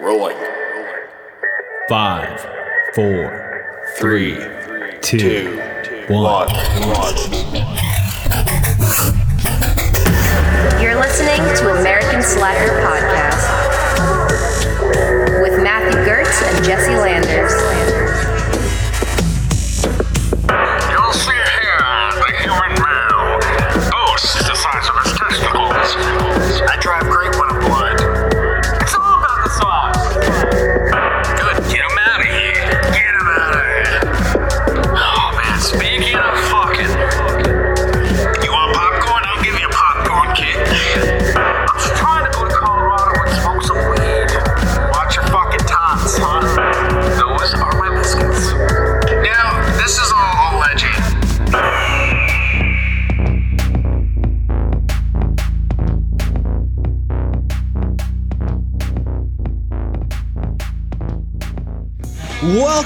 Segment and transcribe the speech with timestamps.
[0.00, 0.36] Rolling.
[1.88, 2.40] Five,
[2.94, 4.34] four, three,
[5.00, 6.04] two, Two.
[6.08, 6.48] one.
[6.48, 7.16] One.
[10.82, 13.42] You're listening to American Slacker Podcast
[15.42, 17.52] with Matthew Gertz and Jesse Landers.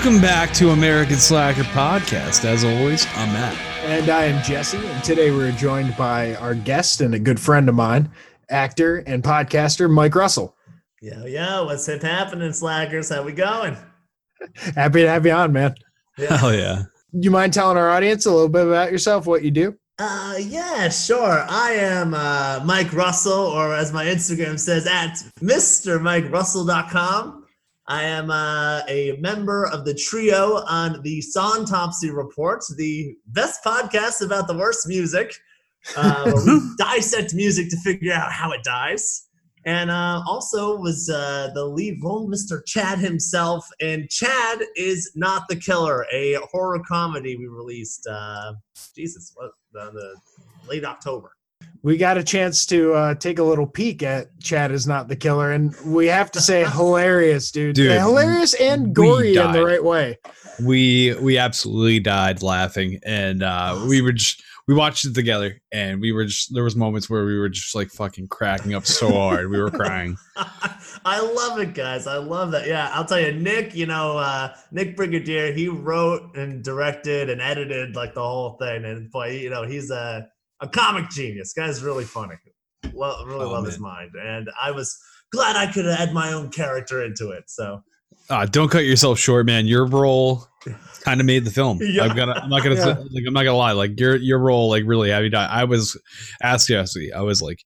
[0.02, 2.46] Welcome back to American Slacker Podcast.
[2.46, 3.54] As always, I'm Matt.
[3.84, 7.68] And I am Jesse, and today we're joined by our guest and a good friend
[7.68, 8.10] of mine,
[8.48, 10.56] actor and podcaster Mike Russell.
[11.02, 13.10] Yo, yo, what's it happening, slackers?
[13.10, 13.76] How we going?
[14.74, 15.74] Happy to have you on, man.
[16.16, 16.84] Hell yeah.
[17.12, 19.76] You mind telling our audience a little bit about yourself, what you do?
[19.98, 21.44] Uh, yeah, sure.
[21.46, 27.39] I am uh, Mike Russell, or as my Instagram says, at MrMikeRussell.com.
[27.90, 34.24] I am uh, a member of the trio on the Songtopsy Report, the best podcast
[34.24, 35.34] about the worst music,
[35.96, 39.26] uh, we dissect music to figure out how it dies.
[39.66, 42.64] And uh, also was uh, the lead role, Mr.
[42.64, 43.68] Chad himself.
[43.80, 48.06] And Chad is not the killer, a horror comedy we released.
[48.06, 48.52] Uh,
[48.94, 51.32] Jesus, what the, the late October.
[51.82, 55.16] We got a chance to uh, take a little peek at Chad is not the
[55.16, 57.76] killer, and we have to say, hilarious, dude.
[57.76, 60.18] Dude, hilarious and gory in the right way.
[60.62, 66.00] We we absolutely died laughing, and uh, we were just we watched it together, and
[66.00, 69.10] we were just there was moments where we were just like fucking cracking up so
[69.10, 70.16] hard, we were crying.
[71.04, 72.06] I love it, guys.
[72.06, 72.66] I love that.
[72.66, 73.74] Yeah, I'll tell you, Nick.
[73.74, 75.52] You know, uh, Nick Brigadier.
[75.52, 78.84] He wrote and directed and edited like the whole thing.
[78.84, 80.28] And boy, you know, he's a
[80.60, 81.52] a comic genius.
[81.52, 82.34] Guy's really funny.
[82.92, 84.10] Well, really Oh, love his mind.
[84.22, 84.96] And I was
[85.32, 87.44] glad I could add my own character into it.
[87.48, 87.82] So
[88.28, 89.66] Uh, don't cut yourself short, man.
[89.66, 90.46] Your role
[91.02, 91.78] kind of made the film.
[91.80, 92.04] Yeah.
[92.04, 92.86] I'm gonna, I'm not gonna, Yeah.
[93.10, 93.72] like, I'm not gonna lie.
[93.72, 95.48] Like your, your role, like really, have you died?
[95.50, 95.98] I was,
[96.42, 97.12] ask Jesse.
[97.12, 97.58] I was like,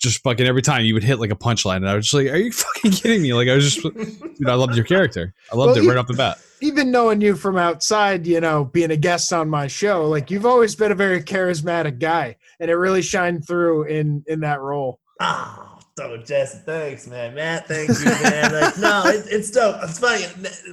[0.00, 2.26] just fucking every time you would hit like a punchline, and I was just like,
[2.32, 3.32] are you fucking kidding me?
[3.34, 5.32] Like I was just, dude, I loved your character.
[5.52, 6.38] I loved Well, it you- right off the bat.
[6.60, 10.46] Even knowing you from outside, you know, being a guest on my show, like you've
[10.46, 15.00] always been a very charismatic guy, and it really shined through in in that role.
[15.20, 16.60] Oh, so Jesse.
[16.64, 17.34] Thanks, man.
[17.34, 18.52] Matt, thank you, man.
[18.52, 19.76] Like, no, it, it's dope.
[19.82, 20.24] It's funny.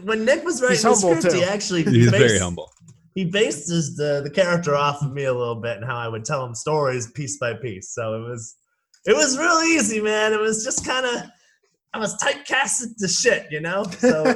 [0.03, 1.37] When Nick was writing He's the script, too.
[1.39, 2.71] he actually He's very humble.
[3.15, 6.07] he based his the, the character off of me a little bit and how I
[6.07, 7.89] would tell him stories piece by piece.
[7.89, 8.55] So it was
[9.05, 10.31] it was real easy, man.
[10.31, 11.23] It was just kind of
[11.91, 13.83] I was typecasted to shit, you know.
[13.97, 14.35] So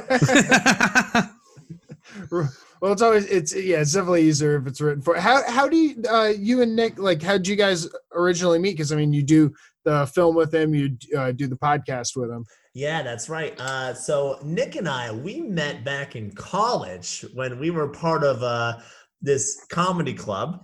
[2.80, 5.16] Well, it's always it's yeah, it's definitely easier if it's written for.
[5.18, 8.72] How how do you uh, you and Nick like how did you guys originally meet?
[8.72, 9.52] Because I mean, you do
[9.84, 12.44] the film with him, you uh, do the podcast with him.
[12.74, 13.54] yeah, that's right.
[13.60, 18.42] Uh, so Nick and I we met back in college when we were part of
[18.42, 18.78] uh,
[19.22, 20.60] this comedy club.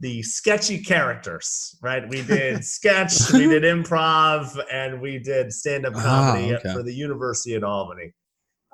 [0.00, 2.08] The sketchy characters, right?
[2.08, 6.72] We did sketch, we did improv, and we did stand-up Ah, comedy okay.
[6.74, 8.06] for the University at Albany.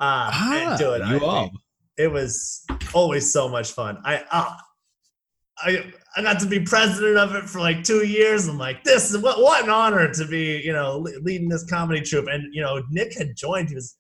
[0.01, 1.51] Uh, ah, and dude, you I- all.
[1.99, 2.65] It was
[2.95, 3.99] always so much fun.
[4.05, 4.55] I uh,
[5.59, 8.47] I I got to be president of it for like two years.
[8.47, 12.01] I'm like, this is what what an honor to be, you know, leading this comedy
[12.01, 12.29] troupe.
[12.31, 13.69] And you know, Nick had joined.
[13.69, 13.97] He was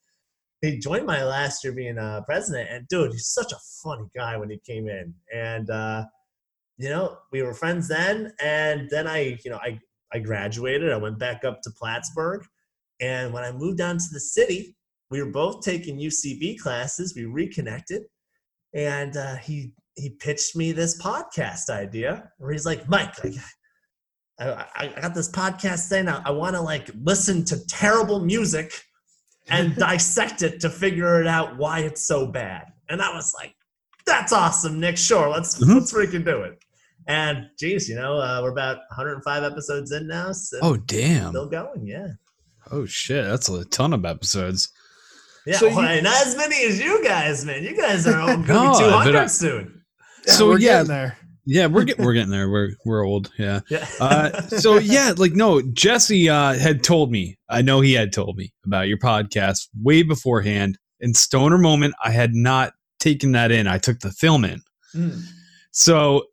[0.60, 2.68] he joined my last year being uh, president.
[2.70, 5.14] And dude, he's such a funny guy when he came in.
[5.34, 6.04] And uh,
[6.76, 8.32] you know, we were friends then.
[8.40, 9.80] And then I, you know, I
[10.12, 10.92] I graduated.
[10.92, 12.44] I went back up to Plattsburgh.
[13.00, 14.76] And when I moved down to the city,
[15.10, 17.14] we were both taking UCB classes.
[17.16, 18.02] We reconnected,
[18.74, 22.30] and uh, he he pitched me this podcast idea.
[22.38, 23.14] Where he's like, Mike,
[24.38, 26.08] I, I I got this podcast thing.
[26.08, 28.72] I, I want to like listen to terrible music
[29.48, 32.66] and dissect it to figure it out why it's so bad.
[32.88, 33.54] And I was like,
[34.06, 34.96] that's awesome, Nick.
[34.96, 35.74] Sure, let's Mhm.
[35.74, 36.58] let's freaking do it.
[37.06, 40.32] And geez, you know, uh, we're about 105 episodes in now.
[40.32, 41.30] So Oh damn.
[41.30, 42.08] still going, yeah.
[42.70, 43.24] Oh shit.
[43.24, 44.68] That's a ton of episodes.
[45.46, 47.62] Yeah, So well, you- not as many as you guys, man.
[47.62, 49.82] You guys are all going to No, be but 200 I- soon.
[50.26, 51.18] So, we're yeah, getting there.
[51.46, 52.50] Yeah, we're getting we're getting there.
[52.50, 53.30] We're we're old.
[53.38, 53.60] Yeah.
[53.70, 53.86] Yeah.
[53.98, 57.38] Uh, so yeah, like no, Jesse uh, had told me.
[57.48, 60.76] I know he had told me about your podcast way beforehand.
[61.00, 63.66] In Stoner Moment, I had not taken that in.
[63.66, 64.60] I took the film in.
[64.94, 65.22] Mm.
[65.70, 66.24] So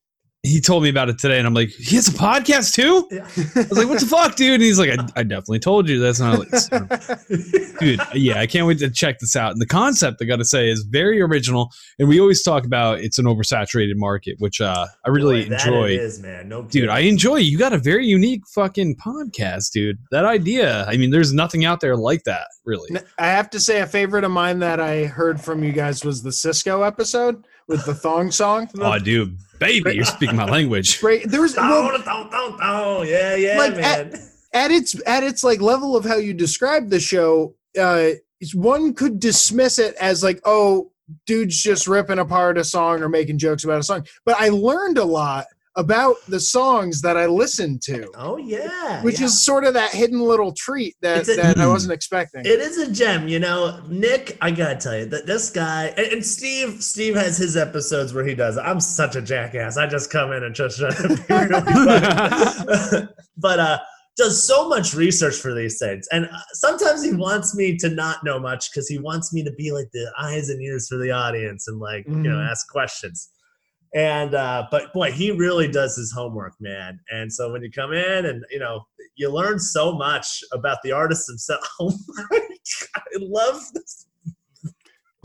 [0.45, 3.07] he told me about it today, and I'm like, he has a podcast too.
[3.11, 3.27] Yeah.
[3.55, 4.55] I was like, what the fuck, dude?
[4.55, 6.49] And he's like, I, I definitely told you that's not like,
[7.79, 7.99] dude.
[8.13, 9.51] Yeah, I can't wait to check this out.
[9.51, 11.71] And the concept, I got to say, is very original.
[11.99, 15.65] And we always talk about it's an oversaturated market, which uh, I really Boy, that
[15.65, 15.85] enjoy.
[15.91, 16.49] it is, man.
[16.49, 16.89] No Dude.
[16.89, 17.37] I enjoy.
[17.37, 19.97] You got a very unique fucking podcast, dude.
[20.11, 20.85] That idea.
[20.85, 22.89] I mean, there's nothing out there like that, really.
[23.17, 26.23] I have to say, a favorite of mine that I heard from you guys was
[26.23, 28.69] the Sisqó episode with the thong song.
[28.79, 30.99] Oh, dude, baby, you're speaking my language.
[31.03, 31.23] Right?
[31.29, 33.05] There was well.
[33.05, 34.13] Yeah, yeah, Like, man.
[34.53, 37.55] at its at its like level of how you describe the show.
[37.79, 38.11] Uh,
[38.53, 40.91] one could dismiss it as like, oh,
[41.25, 44.05] dude's just ripping apart a song or making jokes about a song.
[44.25, 45.45] But I learned a lot
[45.77, 49.01] about the songs that I listened to, oh yeah.
[49.03, 49.25] which yeah.
[49.25, 52.41] is sort of that hidden little treat that, a- that I wasn't expecting.
[52.45, 53.81] It is a gem, you know.
[53.87, 58.13] Nick, I gotta tell you that this guy and, and Steve, Steve has his episodes
[58.13, 58.57] where he does.
[58.57, 58.61] it.
[58.61, 59.77] I'm such a jackass.
[59.77, 61.61] I just come in and just try to be really
[61.99, 63.07] funny.
[63.37, 63.79] but uh,
[64.17, 68.23] does so much research for these things, and uh, sometimes he wants me to not
[68.23, 71.11] know much because he wants me to be like the eyes and ears for the
[71.11, 72.49] audience and like you know Mhm.
[72.49, 73.29] ask questions.
[73.95, 76.99] And uh, but boy, he really does his homework, man.
[77.11, 80.91] And so when you come in and you know you learn so much about the
[80.91, 81.65] artist himself.
[81.79, 84.05] Oh my God, I love this.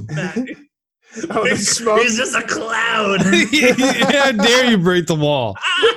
[1.31, 3.21] Oh, he's, he's just a cloud.
[4.13, 5.57] How dare you break the wall?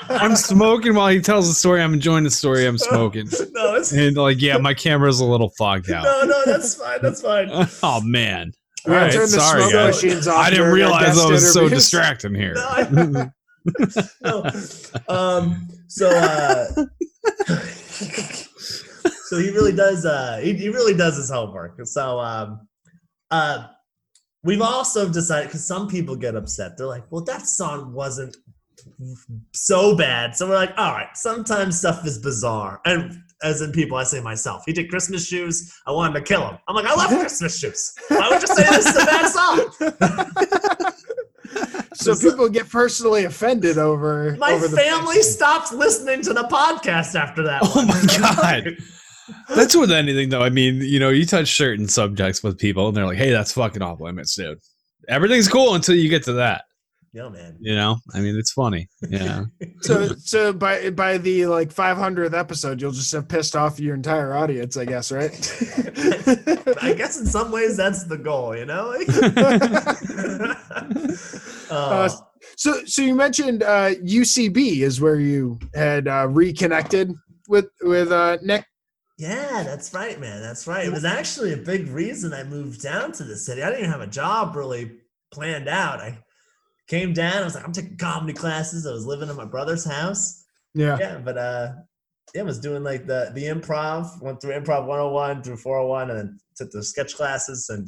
[0.09, 1.83] I'm smoking while he tells the story.
[1.83, 2.65] I'm enjoying the story.
[2.65, 3.27] I'm smoking.
[3.51, 6.03] no, it's, And like, yeah, my camera's a little fogged out.
[6.03, 6.99] no, no, that's fine.
[7.03, 7.47] That's fine.
[7.83, 8.53] Oh man.
[8.85, 10.03] We're All gonna right, turn the sorry smoke guys.
[10.03, 11.79] machines off I didn't realize I was so interviews.
[11.91, 12.53] distracting here.
[12.91, 13.31] No,
[14.23, 14.43] no.
[15.07, 16.65] Um, so, uh,
[19.25, 20.05] so he really does.
[20.05, 21.79] Uh, he, he really does his homework.
[21.85, 22.67] So, um,
[23.31, 23.67] uh,
[24.43, 26.77] we've also decided because some people get upset.
[26.77, 28.35] They're like, "Well, that song wasn't
[29.53, 33.97] so bad." So we're like, "All right." Sometimes stuff is bizarre, and as in people,
[33.97, 34.63] I say myself.
[34.65, 35.71] He did Christmas shoes.
[35.85, 36.57] I wanted to kill him.
[36.67, 37.93] I'm like, I love Christmas shoes.
[38.07, 40.93] Why would you say this is a bad song?
[41.93, 47.19] so people get personally offended over My over the family stopped listening to the podcast
[47.19, 47.61] after that.
[47.63, 47.87] Oh one.
[47.87, 48.77] my God.
[49.55, 50.41] That's with anything though.
[50.41, 53.51] I mean, you know, you touch certain subjects with people and they're like, hey, that's
[53.51, 54.59] fucking off limits, dude.
[55.09, 56.63] Everything's cool until you get to that.
[57.15, 57.55] Yo, man.
[57.59, 57.97] You know?
[58.13, 58.89] I mean, it's funny.
[59.07, 59.45] Yeah.
[59.81, 64.33] So so by by the like 500th episode, you'll just have pissed off your entire
[64.33, 65.31] audience, I guess, right?
[66.81, 68.93] I guess in some ways that's the goal, you know.
[71.69, 77.11] Uh, Oh, so so you mentioned uh, UCB is where you had uh, reconnected
[77.47, 78.65] with with uh, Nick.
[79.17, 80.41] yeah, that's right, man.
[80.41, 80.85] That's right.
[80.85, 83.63] It was actually a big reason I moved down to the city.
[83.63, 84.91] I didn't even have a job really
[85.31, 85.99] planned out.
[85.99, 86.19] I
[86.93, 87.41] came down.
[87.41, 88.85] I was like, I'm taking comedy classes.
[88.85, 90.45] I was living in my brother's house.
[90.75, 90.97] Yeah.
[90.99, 91.73] Yeah, but uh,
[92.35, 94.21] yeah, I was doing like the the improv.
[94.21, 97.87] Went through improv 101 through 401, and then took the sketch classes and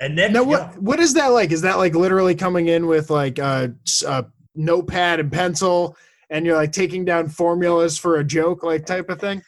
[0.00, 0.32] and Nick.
[0.32, 1.50] Now what what is that like?
[1.50, 3.74] Is that like literally coming in with like a,
[4.06, 5.96] a notepad and pencil,
[6.28, 9.42] and you're like taking down formulas for a joke, like type of thing?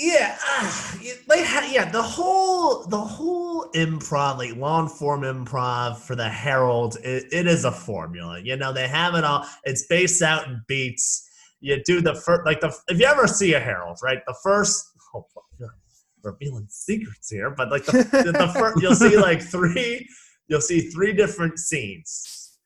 [0.00, 0.92] Yeah, uh,
[1.28, 1.42] they
[1.72, 7.48] yeah the whole the whole improv like long form improv for the Herald it, it
[7.48, 8.38] is a formula.
[8.38, 9.44] You know they have it all.
[9.64, 11.28] It's based out in beats.
[11.58, 14.86] You do the first like the if you ever see a Herald right the first
[15.16, 15.26] oh,
[16.22, 20.08] revealing secrets here, but like the the, first you'll see like three
[20.46, 22.56] you'll see three different scenes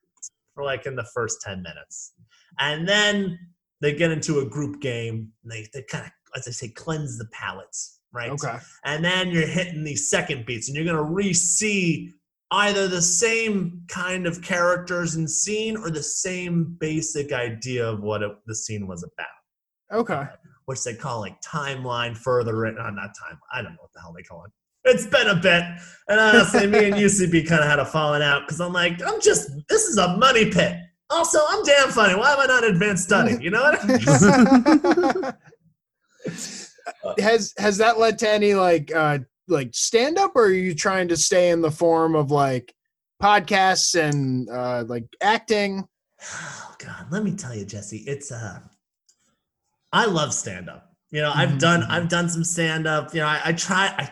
[0.54, 2.12] for like in the first ten minutes,
[2.58, 3.38] and then
[3.80, 5.32] they get into a group game.
[5.44, 8.30] They they kind of as I say, cleanse the palates, right?
[8.30, 8.56] Okay.
[8.84, 12.12] And then you're hitting these second beats, and you're gonna re-see
[12.52, 18.22] either the same kind of characters and scene or the same basic idea of what
[18.22, 20.26] it, the scene was about, Okay.
[20.66, 22.76] which they call like timeline further in.
[22.78, 23.38] Uh, not time.
[23.52, 24.50] I don't know what the hell they call it.
[24.84, 25.62] It's been a bit,
[26.08, 29.20] and honestly, me and UCB kind of had a falling out because I'm like, I'm
[29.20, 30.76] just this is a money pit.
[31.08, 32.16] Also, I'm damn funny.
[32.16, 33.36] Why am I not advanced study?
[33.40, 35.34] You know what?
[37.18, 41.08] has has that led to any like uh like stand up or are you trying
[41.08, 42.74] to stay in the form of like
[43.22, 45.86] podcasts and uh like acting
[46.22, 48.60] Oh God, let me tell you, Jesse, it's uh
[49.92, 50.90] I love stand up.
[51.10, 51.58] You know, I've Mhm.
[51.60, 53.12] done I've done some stand up.
[53.14, 54.10] You know, I, I try I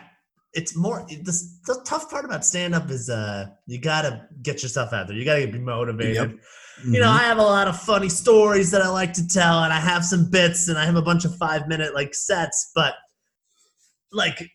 [0.53, 4.93] it's more the, the tough part about stand up is uh you gotta get yourself
[4.93, 5.15] out there.
[5.15, 6.39] You gotta be motivated.
[6.83, 7.19] You know, Mhm.
[7.19, 10.03] I have a lot of funny stories that I like to tell, and I have
[10.05, 12.95] some bits, and I have a bunch of five minute like sets, but
[14.11, 14.49] like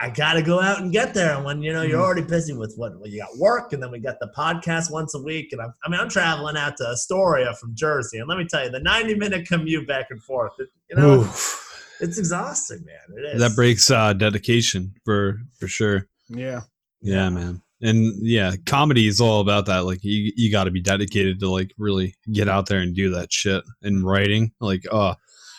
[0.00, 1.34] I gotta go out and get there.
[1.36, 2.04] And when you know you're Mhm.
[2.04, 5.14] already busy with what well, you got work, and then we got the podcast once
[5.14, 8.36] a week, and I'm, I mean I'm traveling out to Astoria from Jersey, and let
[8.38, 11.94] me tell you, the 90 minute commute back and forth, it, you know, Oof.
[12.00, 13.18] it's exhausting, man.
[13.18, 13.40] It is.
[13.40, 16.08] that breaks uh, dedication for for sure.
[16.28, 16.62] Yeah.
[17.00, 17.62] Yeah, man.
[17.82, 19.80] And yeah, comedy is all about that.
[19.80, 23.10] Like you, you got to be dedicated to like really get out there and do
[23.10, 23.64] that shit.
[23.82, 25.14] And writing, like, uh,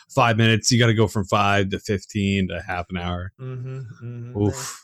[0.10, 3.32] five minutes, you got to go from five to fifteen to half an hour.
[3.40, 4.38] Mm-hmm, mm-hmm.
[4.38, 4.82] Oof,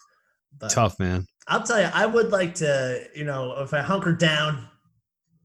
[0.60, 1.25] But tough, man.
[1.48, 4.68] I'll tell you, I would like to, you know, if I hunker down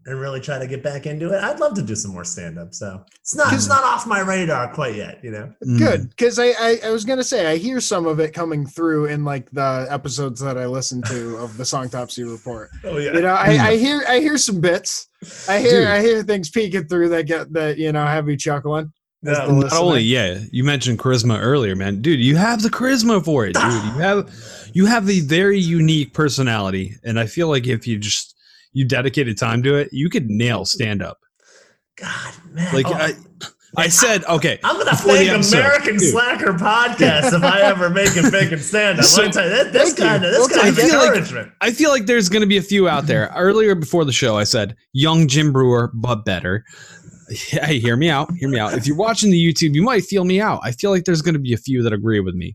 [0.06, 2.58] and really try to get back into it, I'd love to do some more stand
[2.58, 2.74] up.
[2.74, 5.52] So it's not it's not off my radar quite yet, you know.
[5.64, 5.78] Mm.
[5.78, 9.06] Good, because I, I I was gonna say I hear some of it coming through
[9.06, 12.70] in like the episodes that I listen to of the Songtopsy report.
[12.84, 13.14] Oh yeah.
[13.14, 15.08] You know, I, I hear I hear some bits.
[15.48, 15.88] I hear Dude.
[15.88, 18.92] I hear things peeking through that get that you know have you chuckling.
[19.26, 22.02] as Not only, yeah, you mentioned charisma earlier, man.
[22.02, 23.64] Dude, you have the charisma for it, dude.
[23.94, 24.30] You have
[24.74, 28.33] you have the very unique personality, and I feel like if you just
[28.74, 31.18] you dedicated time to it, you could nail stand up.
[31.96, 32.74] God, man.
[32.74, 33.12] Like Oh, I,
[33.76, 36.10] I said, okay, I'm gonna thank American dude.
[36.12, 39.04] Slacker podcast if I ever make it big and stand up.
[39.04, 40.04] So- Let me tell you, this, you.
[40.04, 41.52] guy, this guy I feel like- encouragement.
[41.60, 43.32] I feel like there's going to be a few out there.
[43.34, 46.64] Earlier before the show, I said young Jim Breuer, but better.
[47.30, 48.30] Hey, hear me out.
[48.34, 48.74] Hear me out.
[48.74, 50.60] If you're watching the YouTube, you might feel me out.
[50.62, 52.54] I feel like there's going to be a few that agree with me,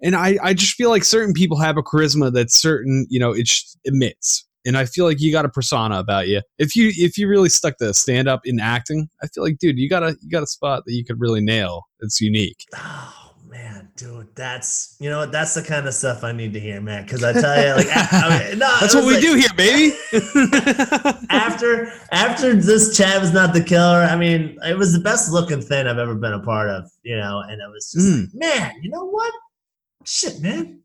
[0.00, 3.32] and I, I just feel like certain people have a charisma that certain, you know,
[3.32, 4.46] it sh- emits.
[4.66, 6.40] And I feel like you got a persona about you.
[6.58, 9.78] If you if you really stuck to stand up in acting, I feel like, dude,
[9.78, 11.86] you got a you got a spot that you could really nail.
[12.00, 12.64] It's unique.
[12.76, 15.26] Oh man, dude, that's you know?
[15.26, 17.04] That's the kind of stuff I need to hear, man.
[17.04, 19.48] Because I tell you, like, I, I mean, no, That's what we like- do here,
[19.56, 19.94] baby.
[21.30, 24.02] after after this Chad was not the killer.
[24.02, 27.16] I mean, it was the best looking thing I've ever been a part of, you
[27.16, 27.40] know.
[27.40, 28.20] And it was just Mm.
[28.22, 29.32] like, man, you know what?
[30.04, 30.80] Shit, man,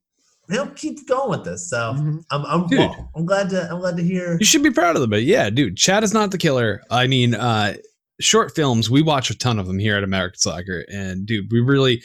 [0.50, 1.70] they'll keep going with this.
[1.70, 2.24] So Mhm.
[2.32, 2.79] I'm I'm Dude.
[2.79, 4.38] well, I'm glad to I'm glad to hear.
[4.39, 6.82] You should be proud of them, but yeah, dude, Chad is not the killer.
[6.91, 7.75] I mean, uh,
[8.20, 11.62] short films, we watch a ton of them here at American Soccer, and dude, we
[11.62, 12.01] really.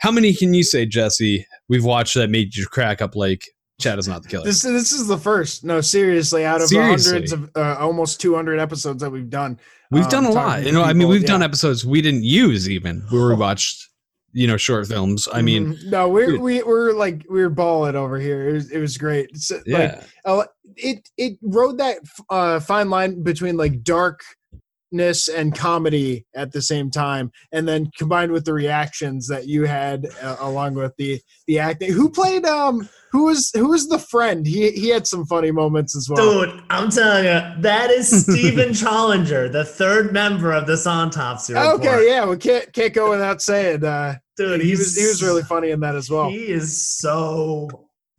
[0.00, 1.46] How many can you say, Jesse?
[1.70, 3.46] We've watched that made you crack up like
[3.80, 4.44] Chad is not the killer.
[4.44, 5.64] This this is the first.
[5.64, 7.12] No, seriously, out of Seriously.
[7.12, 9.58] hundreds of uh, almost 200 episodes that we've done,
[9.90, 10.64] we've um, done a lot.
[10.64, 11.28] You know, I mean, we've yeah.
[11.28, 13.88] done episodes we didn't use even where we watched,
[14.36, 15.26] you know, short films.
[15.32, 15.84] I mean, Mhm.
[15.86, 18.50] no, we're we we're like we're balling over here.
[18.50, 19.30] It was, it was great.
[19.32, 20.44] It's, like, yeah, uh,
[20.76, 26.90] it it rode that uh, fine line between like darkness and comedy at the same
[26.90, 31.58] time, and then combined with the reactions that you had uh, along with the the
[31.58, 31.92] acting.
[31.92, 34.46] Who played um who was who was the friend?
[34.46, 36.44] He he had some funny moments as well.
[36.44, 41.80] Dude, I'm telling you, that is Stephen Challenger, the third member of this autopsy report.
[41.80, 43.82] Okay, yeah, we can't can't go without saying.
[43.82, 46.28] Uh, dude, he was he was really funny in that as well.
[46.28, 47.68] He is so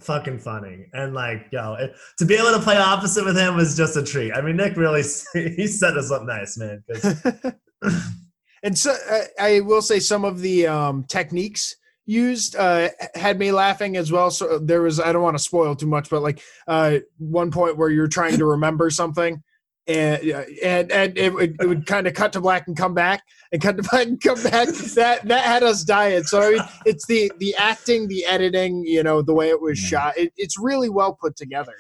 [0.02, 3.76] fucking funny, and like, yo, it, to be able to play opposite with him was
[3.76, 4.34] just a treat.
[4.34, 6.84] I mean, Nick really he set us up nice, man.
[8.64, 11.76] and so uh, I will say some of the um, techniques
[12.08, 14.32] used uh, had me laughing as well.
[14.32, 17.78] So there was I don't want to spoil too much, but like uh, one point
[17.78, 19.44] where you're trying to remember something.
[19.88, 20.22] And,
[20.64, 23.62] and and it would, it would kind of cut to black and come back and
[23.62, 24.68] cut to black and come back.
[24.68, 26.24] That that had us dying.
[26.24, 29.80] So I mean, it's the the acting, the editing, you know, the way it was
[29.80, 30.18] shot.
[30.18, 31.74] It, it's really well put together.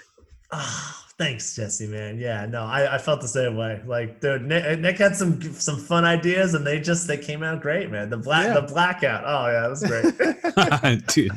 [0.53, 2.17] Ah, thanks, Jesse, man.
[2.17, 3.81] Yeah, no, I, I felt the same way.
[3.85, 7.61] Like, dude, Nick, Nick had some some fun ideas, and they just they came out
[7.61, 8.09] great, man.
[8.09, 8.53] The black Yeah.
[8.53, 9.23] the blackout.
[9.25, 11.07] Oh yeah, that was great.
[11.07, 11.31] dude.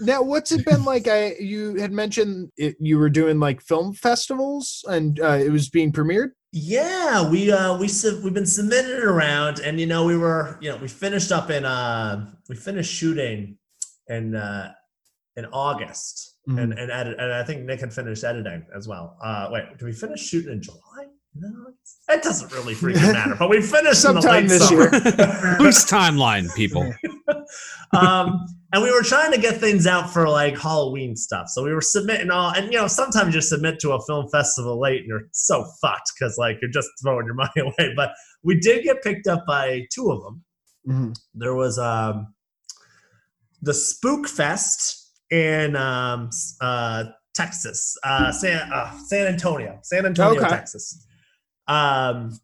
[0.00, 1.08] Now, what's it been like?
[1.08, 5.68] I you had mentioned it, you were doing like film festivals, and uh, it was
[5.68, 6.30] being premiered.
[6.52, 10.70] Yeah, we uh we sub- we've been submitted around, and you know we were you
[10.70, 13.58] know we finished up in uh we finished shooting
[14.08, 14.72] in uh
[15.36, 19.18] in August, and and edit, and I think Nick had finished editing as well.
[19.22, 21.06] Uh, wait, did we finish shooting in July?
[21.34, 21.66] No,
[22.08, 23.36] it doesn't really freaking matter.
[23.38, 24.88] But we finished in the Sometime late this summer.
[25.58, 26.90] Whose timeline, people?
[27.96, 31.48] um, and we were trying to get things out for like Halloween stuff.
[31.48, 34.78] So we were submitting all, and you know, sometimes you submit to a film festival
[34.80, 37.92] late and you're so fucked because like you're just throwing your money away.
[37.96, 38.12] But
[38.42, 40.44] we did get picked up by two of them.
[40.88, 41.18] Mhm.
[41.34, 42.34] There was um,
[43.62, 50.48] the Spook Fest in um, uh, Texas, uh, San uh, San Antonio, San Antonio, Okay.
[50.48, 51.04] Texas.
[51.68, 52.38] Um,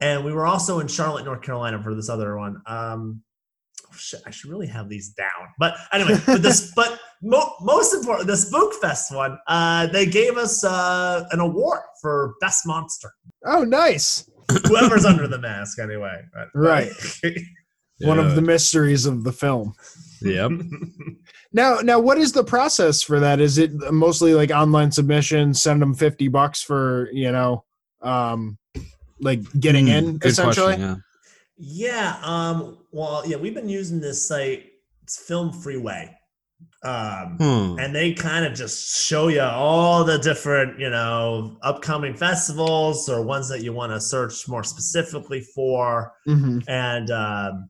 [0.00, 2.60] and we were also in Charlotte, North Carolina for this other one.
[2.66, 3.22] Um,
[4.26, 5.48] I should really have these down.
[5.58, 10.36] But anyway, but this, but mo- most important, the Spook Fest one, uh, they gave
[10.36, 13.10] us uh, an award for best monster.
[13.44, 14.28] Oh, nice.
[14.68, 16.20] Whoever's under the mask, anyway.
[16.54, 16.90] Right.
[18.00, 19.72] One of the mysteries of the film.
[20.20, 20.50] Yep.
[21.54, 23.40] Now, now, what is the process for that?
[23.40, 25.54] Is it mostly like online submission?
[25.54, 27.64] Send them fifty bucks for you know,
[28.02, 28.58] um,
[29.20, 30.74] like getting Hmm, in essentially.
[30.74, 30.96] question, yeah.
[31.58, 32.18] Yeah.
[32.22, 32.78] Um.
[32.92, 34.64] Well, yeah, we've been using this site.
[35.02, 36.12] It's Film Freeway.
[36.84, 37.78] Um, Hmm.
[37.78, 43.22] and they kind of just show you all the different you know upcoming festivals or
[43.22, 46.62] ones that you want to search more specifically for Mhm.
[46.68, 47.68] and um,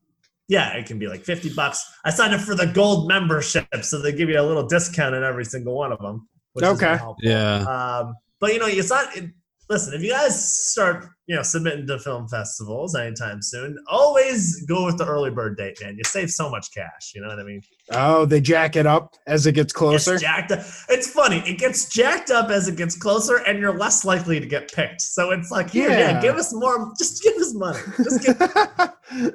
[0.48, 4.00] yeah it can be like 50 bucks i signed up for the gold membership so
[4.00, 6.96] they give you a little discount in every single one of them which Okay.
[6.96, 7.16] helpful.
[7.22, 7.64] Yeah.
[7.64, 9.30] um, but you know it's not it,
[9.68, 14.84] listen if you guys start you know submitting to film festivals anytime soon always go
[14.86, 17.42] with the early bird date man you save so much cash you know what i
[17.42, 17.60] mean
[17.92, 20.14] Oh, they jack it up as it gets closer.
[20.14, 20.58] it's jacked up.
[20.88, 21.38] It's funny.
[21.46, 25.00] It gets jacked up as it gets closer, and you're less likely to get picked.
[25.02, 26.20] So it's like, here, yeah, Yeah.
[26.20, 26.92] give us more.
[26.98, 27.78] Just give us money.
[27.98, 29.32] Just give,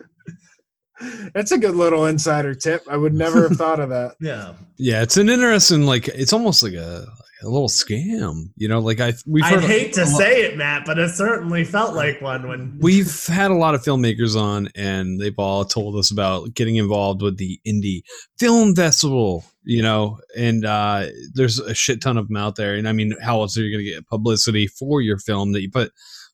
[1.33, 2.83] That's a good little insider tip.
[2.89, 4.15] I would never have thought of that.
[4.21, 4.53] yeah.
[4.77, 7.07] Yeah, it's an interesting like it's almost like a
[7.41, 8.49] a little scam.
[8.55, 11.09] You know, like I we've I hate to a lot- say it, Matt, but it
[11.09, 15.65] certainly felt like one when We've had a lot of filmmakers on, and they've all
[15.65, 18.03] told us about getting involved with the indie
[18.39, 19.43] film festival.
[19.63, 21.05] You know, and uh,
[21.35, 22.73] there's a shit ton of them out there.
[22.73, 25.61] And I mean, how else are you going to get publicity for your film that
[25.61, 25.91] you put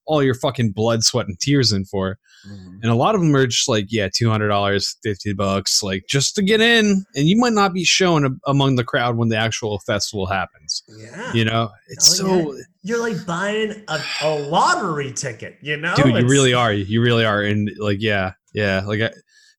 [0.07, 2.17] all your fucking blood, sweat, and tears in for?
[2.47, 2.77] Mm-hmm.
[2.81, 6.03] And a lot of them are just like, yeah, two hundred dollars, fifty bucks, like
[6.09, 9.29] just to get in, and you might not be shown a- among the crowd when
[9.29, 10.83] the actual festival happens.
[10.87, 15.57] yeah, You know, it's Oh, so, you're like buying a, a lottery ticket.
[15.61, 19.11] You know, dude, you really are, you really are, and like, yeah, yeah, like, I,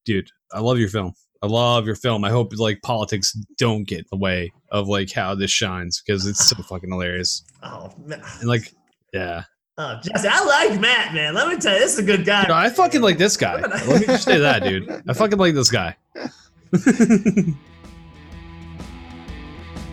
[0.04, 1.12] dude, I love your film.
[1.42, 2.24] I love your film.
[2.24, 6.26] I hope like politics don't get in the way of like how this shines because
[6.26, 7.44] it's so fucking hilarious.
[7.62, 8.22] Oh, man.
[8.40, 8.72] And like,
[9.12, 9.44] yeah,
[9.78, 11.34] oh, Jesse, I like Matt, man.
[11.34, 12.42] Let me tell you, this is a good guy.
[12.42, 13.60] you know, I fucking like this guy.
[13.60, 14.90] Let me just say that, dude.
[15.08, 15.96] I fucking like this guy.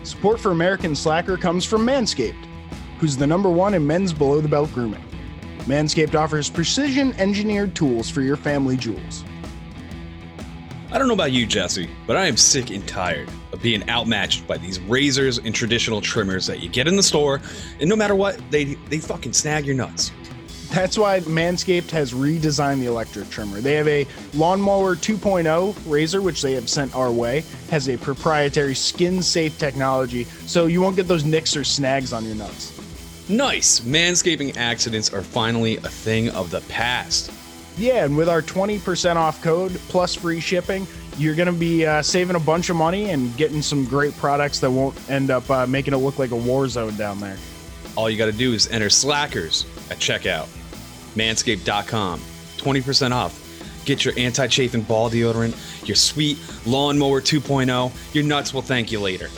[0.02, 2.46] Support for American Slacker comes from Manscaped,
[2.98, 5.02] who's the number one in men's below the belt grooming.
[5.60, 9.24] Manscaped offers precision engineered tools for your family jewels.
[10.92, 14.46] I don't know about you, Jesse, but I am sick and tired of being outmatched
[14.46, 17.40] by these razors and traditional trimmers that you get in the store,
[17.80, 20.12] and no matter what, they they fucking snag your nuts.
[20.70, 23.60] That's why Manscaped has redesigned the electric trimmer.
[23.60, 28.74] They have a Lawnmower 2.0 razor, which they have sent our way, has a proprietary
[28.74, 32.72] skin safe technology, so you won't get those nicks or snags on your nuts.
[33.28, 33.80] Nice!
[33.80, 37.32] Manscaping accidents are finally a thing of the past.
[37.76, 40.86] Yeah, and with our 20% off code plus free shipping,
[41.18, 44.60] you're going to be uh, saving a bunch of money and getting some great products
[44.60, 47.36] that won't end up uh, making it look like a war zone down there.
[47.96, 50.48] All you gotta do is enter Slackers at checkout.
[51.16, 52.20] Manscaped.com.
[52.20, 53.42] 20% off.
[53.86, 58.14] Get your anti chafing ball deodorant, your sweet lawnmower 2.0.
[58.14, 59.30] Your nuts will thank you later.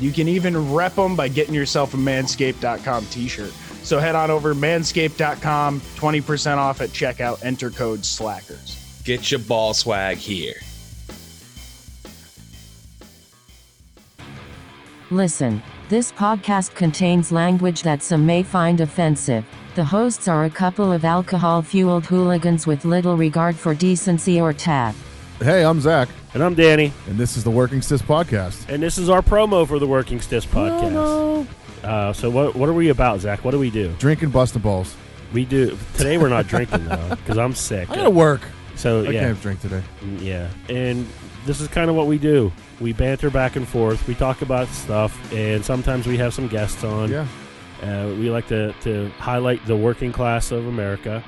[0.00, 3.52] You can even rep them by getting yourself a manscaped.com t shirt.
[3.86, 9.02] So head on over to manscaped.com, 20% off at checkout, enter code SLACKERS.
[9.04, 10.56] Get your ball swag here.
[15.12, 19.44] Listen, this podcast contains language that some may find offensive.
[19.76, 24.52] The hosts are a couple of alcohol fueled hooligans with little regard for decency or
[24.52, 24.98] tact.
[25.38, 28.68] Hey, I'm Zach, And I'm Danny, and this is the Working Stiff Podcast.
[28.68, 31.46] and this is our promo for the Working Stiffs podcast.
[31.82, 33.42] Uh, so what what are we about, Zach?
[33.42, 33.94] What do we do?
[33.98, 34.94] Drinking busting balls.
[35.32, 36.18] We do today.
[36.18, 37.88] We're not drinking though, because I'm sick.
[37.90, 38.42] I gotta work.
[38.74, 39.82] So I yeah, can't drink today.
[40.18, 41.08] yeah, and
[41.46, 42.52] this is kind of what we do.
[42.80, 44.06] We banter back and forth.
[44.06, 47.10] We talk about stuff, and sometimes we have some guests on.
[47.10, 47.26] Yeah.
[47.82, 51.24] Uh, we like to, to highlight the working class of America,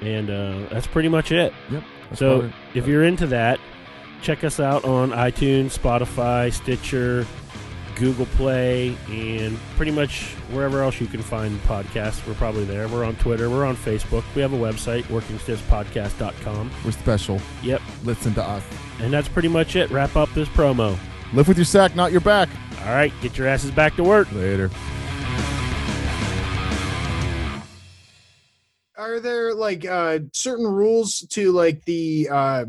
[0.00, 1.52] and uh, that's pretty much it.
[1.70, 1.84] Yep.
[2.14, 3.60] So if you're into that,
[4.22, 7.26] check us out on iTunes, Spotify, Stitcher,
[7.96, 12.26] Google Play, and pretty much wherever else you can find podcasts.
[12.26, 12.88] We're probably there.
[12.88, 13.50] We're on Twitter.
[13.50, 14.24] We're on Facebook.
[14.34, 16.70] We have a website, workingstiffspodcast.com.
[16.84, 17.40] we're special.
[17.62, 17.82] Yep.
[18.04, 18.64] Listen to us.
[19.00, 19.90] And that's pretty much it.
[19.90, 20.98] Wrap up this promo.
[21.32, 22.48] Live with your sack, not your back.
[22.80, 24.32] All right, get your asses back to work.
[24.32, 24.70] Later.
[28.96, 32.64] Are there like uh, certain rules to like the uh,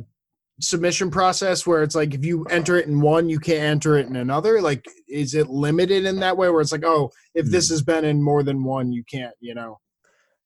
[0.61, 4.07] submission process where it's like if you enter it in one, you can't enter it
[4.07, 4.61] in another?
[4.61, 8.05] Like, is it limited in that way where it's like, oh, if this has been
[8.05, 9.79] in more than one, you can't, you know?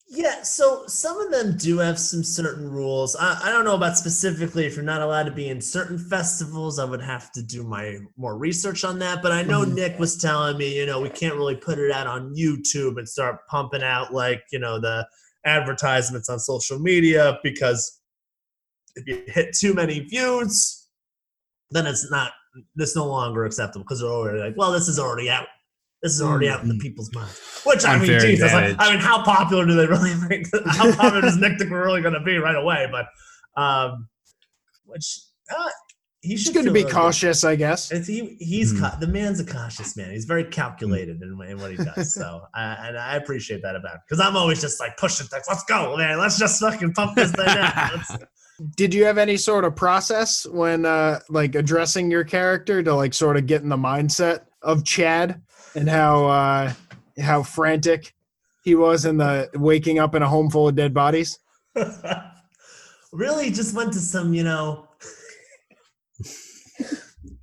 [0.08, 3.16] Yeah, so some of them do have some certain rules.
[3.16, 6.78] I, I don't know about specifically if you're not allowed to be in certain festivals.
[6.78, 9.24] I would have to do my more research on that.
[9.24, 9.74] But I know Mhm.
[9.74, 13.10] Nick was telling me, you know, we can't really put it out on YouTube and
[13.10, 15.08] start pumping out like, you know, the
[15.44, 17.95] advertisements on social media because
[18.96, 20.88] if you hit too many views,
[21.72, 22.32] then it's not,
[22.76, 25.48] this no longer acceptable because they're already like, well, this is already out.
[26.04, 27.40] This is already out in the people's minds.
[27.66, 28.76] Which I mean, Jesus, like.
[28.78, 30.48] I mean, how popular do they really think?
[30.68, 32.88] How popular is Nick really going to be right away?
[32.92, 33.08] But,
[33.62, 34.08] um,
[34.86, 35.20] which
[35.56, 35.70] uh,
[36.22, 36.96] He's going to be really good.
[36.96, 37.92] cautious, I guess.
[37.92, 38.80] It's, he, he's Hmm.
[38.80, 40.12] ca- the man's a cautious man.
[40.12, 42.14] He's very calculated in, in what he does.
[42.16, 45.46] So, I, and I appreciate that about him because I'm always just like pushing things.
[45.48, 46.18] Let's go, man.
[46.20, 47.92] Let's just fucking pump this thing out.
[47.96, 48.18] Let's-
[48.76, 53.14] Did you have any sort of process when uh like addressing your character to like
[53.14, 55.42] sort of get in the mindset of Chad
[55.76, 56.74] and how uh
[57.22, 58.14] how frantic
[58.64, 61.38] he was in the waking up in a home full of dead bodies?
[63.12, 64.88] really just went to some, you know.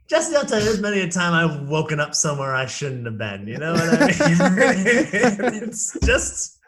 [0.08, 3.16] Jesse, I'll tell you, there's many a time I've woken up somewhere I shouldn't have
[3.16, 3.46] been.
[3.46, 4.12] You know what I mean?
[5.62, 6.58] it's just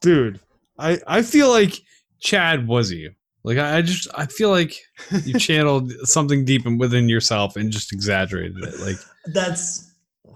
[0.00, 0.40] dude
[0.78, 1.72] i i feel like
[2.20, 3.12] chad was you
[3.48, 4.76] like i, I just i feel like
[5.24, 8.96] you channeled something deep in, within yourself and just exaggerated it like
[9.32, 9.86] that's.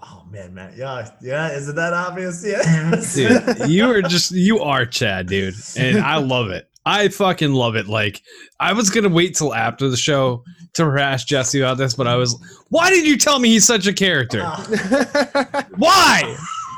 [0.05, 0.75] Oh man, Matt.
[0.75, 1.53] Yeah, yeah.
[1.55, 2.43] Isn't that obvious?
[3.15, 3.53] Yeah.
[3.55, 7.75] dude you are just you are chad dude and i love it i fucking love
[7.77, 8.21] it like
[8.59, 12.15] i was gonna wait till after the show to harass jesse about this but i
[12.15, 12.35] was
[12.69, 16.35] why did you tell me he's such a character Oh, why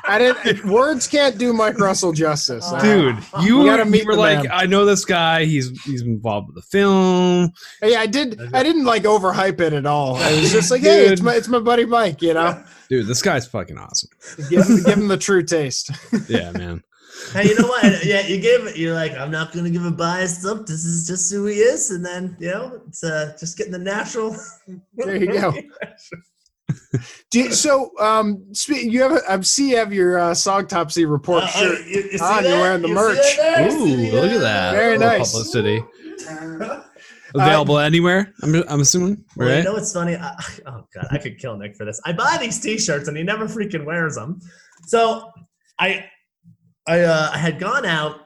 [0.07, 0.65] I didn't.
[0.65, 2.65] Words can't do Mike Russell justice.
[2.71, 4.51] Uh, dude you, You gotta meet you were the like man.
[4.51, 8.39] i know this guy he's he's involved with the film yeah, I did.
[8.53, 10.15] I didn't like overhype it at all.
[10.15, 12.21] I was just like, hey, it's my it's my buddy Mike.
[12.21, 14.09] You know, dude this guy's fucking awesome
[14.49, 15.91] give him, give him the true taste.
[16.27, 16.83] yeah man
[17.31, 18.05] Hey, you know what?
[18.05, 18.77] Yeah, you gave it.
[18.77, 20.65] You're like, I'm not gonna give a biased up.
[20.65, 23.79] This is just who he is, and then you know, it's uh, just getting the
[23.79, 24.35] natural.
[24.95, 25.53] There you go.
[27.31, 29.11] Do you, so, um, you have.
[29.11, 31.85] a- I see you have your uh, Songtopsy report Uh, uh, shirt.
[31.87, 33.37] you- you see on, you're wearing the You merch.
[33.37, 33.71] that?
[33.71, 34.71] Ooh, See look at that.
[34.73, 35.31] Very Little nice.
[35.31, 35.83] Publicity.
[37.35, 40.15] Available anywhere, I'm, I'm assuming, Well, you know what's funny?
[40.15, 40.33] I,
[40.67, 41.99] oh god, I could kill Nick for this.
[42.05, 44.39] I buy these T-shirts and he never freaking wears them.
[44.87, 45.29] So
[45.77, 46.05] I,
[46.87, 48.21] I, uh, I had gone out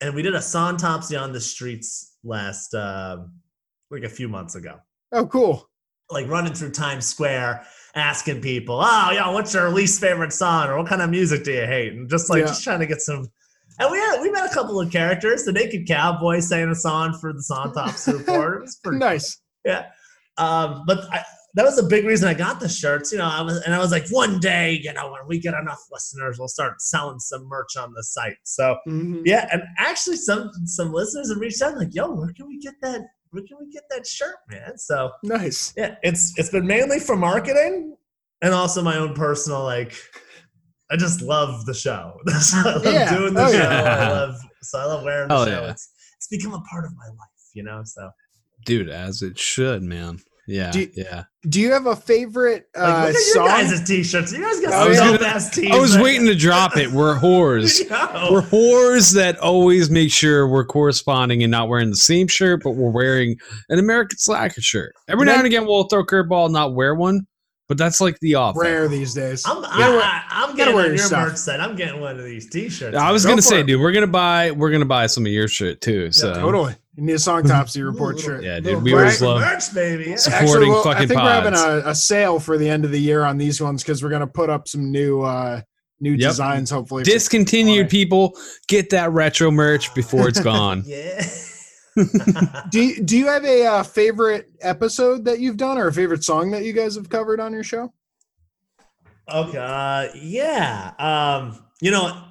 [0.00, 3.18] and we did a Songtopsy on the streets last, uh,
[3.92, 4.78] like a few months ago.
[5.12, 5.68] Oh, cool.
[6.10, 10.78] like running through Times Square asking people, "Oh, yo, what's your least favorite song, or
[10.78, 12.46] what kind of music do you hate?" And just like Yeah.
[12.46, 13.28] just trying to get some.
[13.80, 15.44] And we had we met a couple of characters.
[15.44, 18.56] The Naked Cowboy sang a song for the Songtopsy Report.
[18.58, 19.40] It was pretty Nice.
[19.64, 19.86] yeah.
[20.36, 21.22] Um, but I,
[21.54, 23.10] that was a big reason I got the shirts.
[23.10, 25.54] You know, I was and I was like, one day, you know, when we get
[25.54, 28.36] enough listeners, we'll start selling some merch on the site.
[28.44, 29.22] So Mhm.
[29.24, 32.74] yeah, and actually, some some listeners have reached out like, "Yo, where can we get
[32.82, 33.00] that?
[33.30, 35.72] Where can we get that shirt, man?" So Nice.
[35.76, 37.96] yeah, it's it's been mainly for marketing
[38.42, 39.94] and also my own personal like.
[40.90, 42.18] I just love the show.
[42.28, 43.14] I love Yeah.
[43.14, 43.58] doing the Oh, show.
[43.58, 43.68] yeah.
[44.08, 45.50] I love so I love wearing the Hell show.
[45.64, 45.70] yeah.
[45.72, 47.82] It's it's become a part of my life, you know.
[47.84, 48.10] So
[48.64, 50.20] Dude, as it should, man.
[50.48, 51.24] Yeah, Do- yeah.
[51.48, 53.44] Do you have a favorite like, uh, look at song?
[53.44, 54.32] your guys' t-shirts.
[54.32, 55.70] You guys got I some was dope gonna- ass tees.
[55.70, 56.02] I was man.
[56.04, 56.90] waiting to drop it.
[56.90, 57.78] We're whores.
[57.90, 58.32] Yo.
[58.32, 62.70] We're whores that always make sure we're corresponding and not wearing the same shirt, but
[62.72, 63.36] we're wearing
[63.68, 64.94] an American Slacker shirt.
[65.06, 67.26] Every now and again, we'll throw a curveball and not wear one,
[67.68, 68.56] but that's like the off.
[68.56, 69.42] Rare these days.
[69.46, 71.28] I'm, Gotta wear- I, I, I'm gotta getting wear your your stuff.
[71.28, 71.60] merch site.
[71.60, 72.96] I'm getting one of these t-shirts.
[72.96, 73.66] I was Go gonna say, it.
[73.66, 76.10] dude, we're gonna buy we're gonna buy some of your shit too.
[76.10, 76.74] So Totally.
[76.98, 78.44] You need a song topsy report Little- shirt.
[78.44, 80.10] Yeah, dude, we brag always of love- merch, baby.
[80.10, 80.16] Yeah.
[80.16, 83.00] Supporting well, I fucking think we're having a, a sale for the end of the
[83.00, 85.60] year on these ones because we're gonna put up some new uh
[86.00, 86.18] new Yep.
[86.30, 87.04] designs hopefully.
[87.04, 90.82] for- discontinued people get that retro merch before it's gone.
[90.86, 91.24] Yeah.
[92.70, 96.22] do you, do you have a uh, favorite episode that you've done or a favorite
[96.22, 97.92] song that you guys have covered on your show?
[99.32, 99.58] Okay.
[99.58, 100.92] Uh, yeah.
[100.98, 102.24] Um, you know.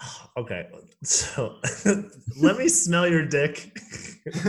[0.36, 0.68] Okay.
[1.02, 1.56] So
[2.40, 3.72] let me smell your dick.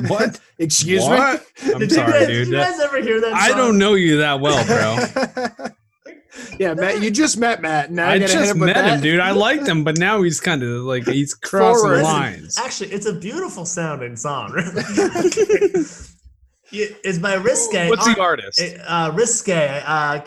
[0.07, 0.39] What?
[0.59, 1.45] Excuse What?
[1.63, 2.45] I'm did you sorry, guys, dude.
[2.45, 3.29] Did you guys ever hear that?
[3.29, 3.39] Song?
[3.39, 5.67] I don't know you that well, bro.
[6.59, 7.91] yeah, Matt, you just met Matt.
[7.91, 9.01] Now I you're gonna hit just him with met him, that?
[9.01, 9.19] dude.
[9.21, 12.03] I liked him, but now he's kind of like he's crossing Forward.
[12.03, 12.57] lines.
[12.59, 14.53] Actually, it's a beautiful sounding song.
[16.71, 17.89] Yeah, it's by Riskay.
[17.89, 18.61] What's the Ar- artist?
[18.87, 19.81] Uh, Riskay.
[19.85, 20.21] Uh,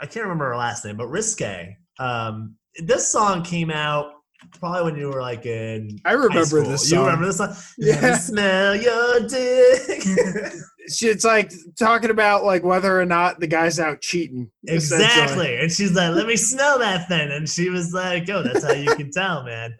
[0.00, 1.74] I can't remember her last name, but Riskay.
[1.98, 4.12] Um, this song came out
[4.52, 5.98] probably when you were like in.
[6.04, 7.54] I remember this You remember this song?
[7.78, 8.16] Yeah.
[8.16, 10.02] Smell your dick.
[10.88, 14.48] It's like talking about like whether or not the guy's out cheating.
[14.68, 15.56] exactly.
[15.58, 18.72] And she's like, "Let me smell that thing," and she was like, "Oh, that's how
[18.72, 19.74] you can tell, man."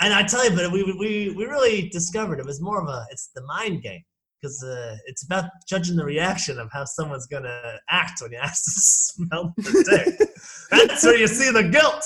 [0.00, 3.06] And I tell you, but we we we really discovered it was more of a
[3.12, 4.02] it's the mind game
[4.42, 8.64] because uh, it's about judging the reaction of how someone's gonna act when you ask
[8.64, 9.84] to smell the
[10.18, 10.28] dick.
[10.70, 12.04] That's where you see the guilt.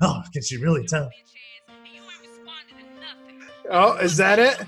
[0.00, 1.10] Oh, can she really tell?
[3.70, 4.60] Oh, is that it?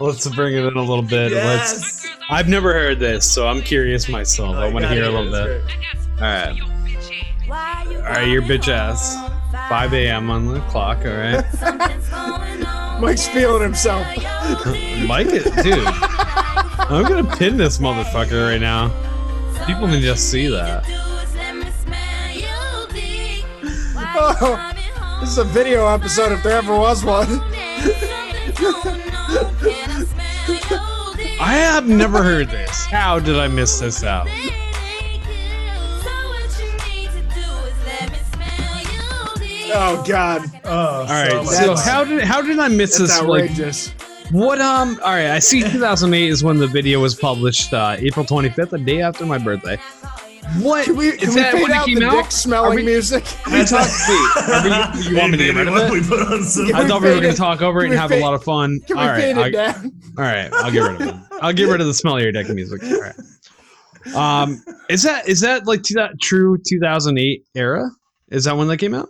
[0.00, 1.32] Let's bring it in a little bit.
[1.32, 2.04] Let's.
[2.04, 2.16] Yes.
[2.30, 4.56] I've never heard this, so I'm curious myself.
[4.56, 5.62] I Oh, want to God, hear a little bit.
[5.62, 6.22] great.
[6.22, 6.60] All right.
[7.96, 9.16] All right, your bitch ass.
[9.68, 10.30] 5 a.m.
[10.30, 10.98] on the clock.
[10.98, 11.44] All right.
[13.00, 14.06] Mike's feeling himself.
[15.06, 15.84] Mike, it, dude.
[15.86, 18.88] I'm gonna pin this motherfucker right now.
[19.66, 20.84] People can just see that.
[25.20, 27.26] This is a video episode if there ever was one.
[31.40, 32.84] I have never heard this.
[32.86, 34.28] How did I miss this out?
[39.72, 41.46] Oh God, Oh, All right.
[41.46, 43.22] so So how did how did I miss that's this?
[43.22, 43.90] Like, outrageous.
[44.30, 44.60] what?
[44.60, 44.98] Um.
[45.04, 45.30] All right.
[45.30, 45.62] I see.
[45.62, 47.72] 2008 is when the video was published.
[47.72, 49.78] Uh, April 25th, the day after my birthday.
[50.58, 50.84] What?
[50.84, 52.12] Can we, is we that fade when it out came the out?
[52.12, 53.24] dick Are smelling we- music?
[53.46, 55.90] we talk- wait, are we- you want me to get rid of it?
[55.92, 56.74] We put on some.
[56.74, 58.34] I we thought we were going to talk over it and have fade- a lot
[58.34, 58.80] of fun.
[58.86, 59.20] Can we All right.
[59.20, 59.92] fade I- it down?
[60.18, 61.14] All right, I'll get rid of it.
[61.40, 62.82] I'll get rid of the smell your dick music.
[62.82, 63.14] All right.
[64.14, 67.88] Um, is that is that like to that true 2008 era?
[68.30, 69.08] Is that when that came out?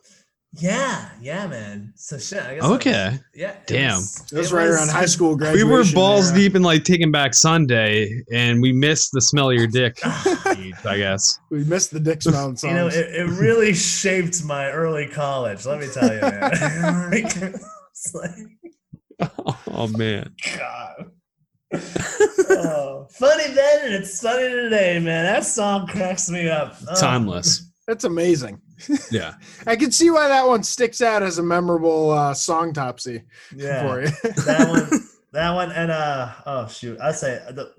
[0.59, 1.93] Yeah, yeah, man.
[1.95, 2.43] So shit.
[2.43, 3.11] I guess Okay.
[3.13, 3.51] was- yeah.
[3.53, 3.97] it Damn.
[3.99, 5.69] was- That was right was- around high school graduation.
[5.69, 6.39] We were balls era.
[6.41, 10.01] deep in like Taking Back Sunday, and we missed the smell of your dick.
[10.05, 11.39] I guess.
[11.51, 12.65] We missed the dick smelling songs.
[12.71, 15.67] You know, it, it really shaped my early college.
[15.67, 17.11] Let me tell you, man.
[17.13, 17.37] like,
[17.93, 18.31] it's like,
[19.69, 20.35] Oh man.
[20.59, 21.11] God.
[21.73, 25.27] oh, funny then, and it's funny today, man.
[25.27, 26.77] That song cracks me up.
[26.89, 26.99] Oh.
[26.99, 27.69] Timeless.
[27.90, 28.61] That's amazing.
[29.11, 29.35] Yeah.
[29.66, 33.83] I can see why that one sticks out as a memorable uh, song topsy Yeah.
[33.83, 34.07] for you.
[34.44, 37.72] that one, that one, and uh, oh shoot, I say the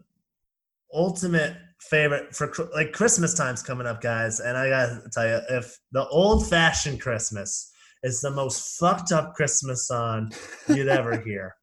[0.93, 5.80] ultimate favorite for like Christmas time's coming up, guys, and I gotta tell you, if
[5.93, 7.71] the old fashioned Christmas
[8.04, 10.34] is the most fucked up Christmas song
[10.67, 11.56] you'd ever hear,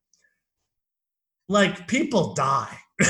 [1.49, 2.77] like people die.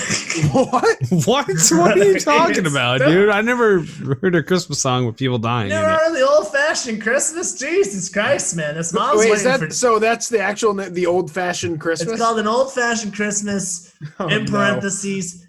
[0.53, 0.99] what?
[1.25, 1.47] What?
[1.49, 3.31] What are you talking about, dude?
[3.31, 5.71] I never heard a Christmas song with people dying.
[5.71, 5.99] You in never it.
[5.99, 7.59] heard the old fashioned Christmas?
[7.59, 8.75] Jesus Christ, man!
[8.75, 9.75] This mom's Wait, is waiting that for.
[9.75, 9.99] so?
[9.99, 12.13] That's the actual the old fashioned Christmas.
[12.13, 13.95] It's called an old fashioned Christmas.
[14.21, 14.51] Oh, in no.
[14.53, 15.47] parentheses,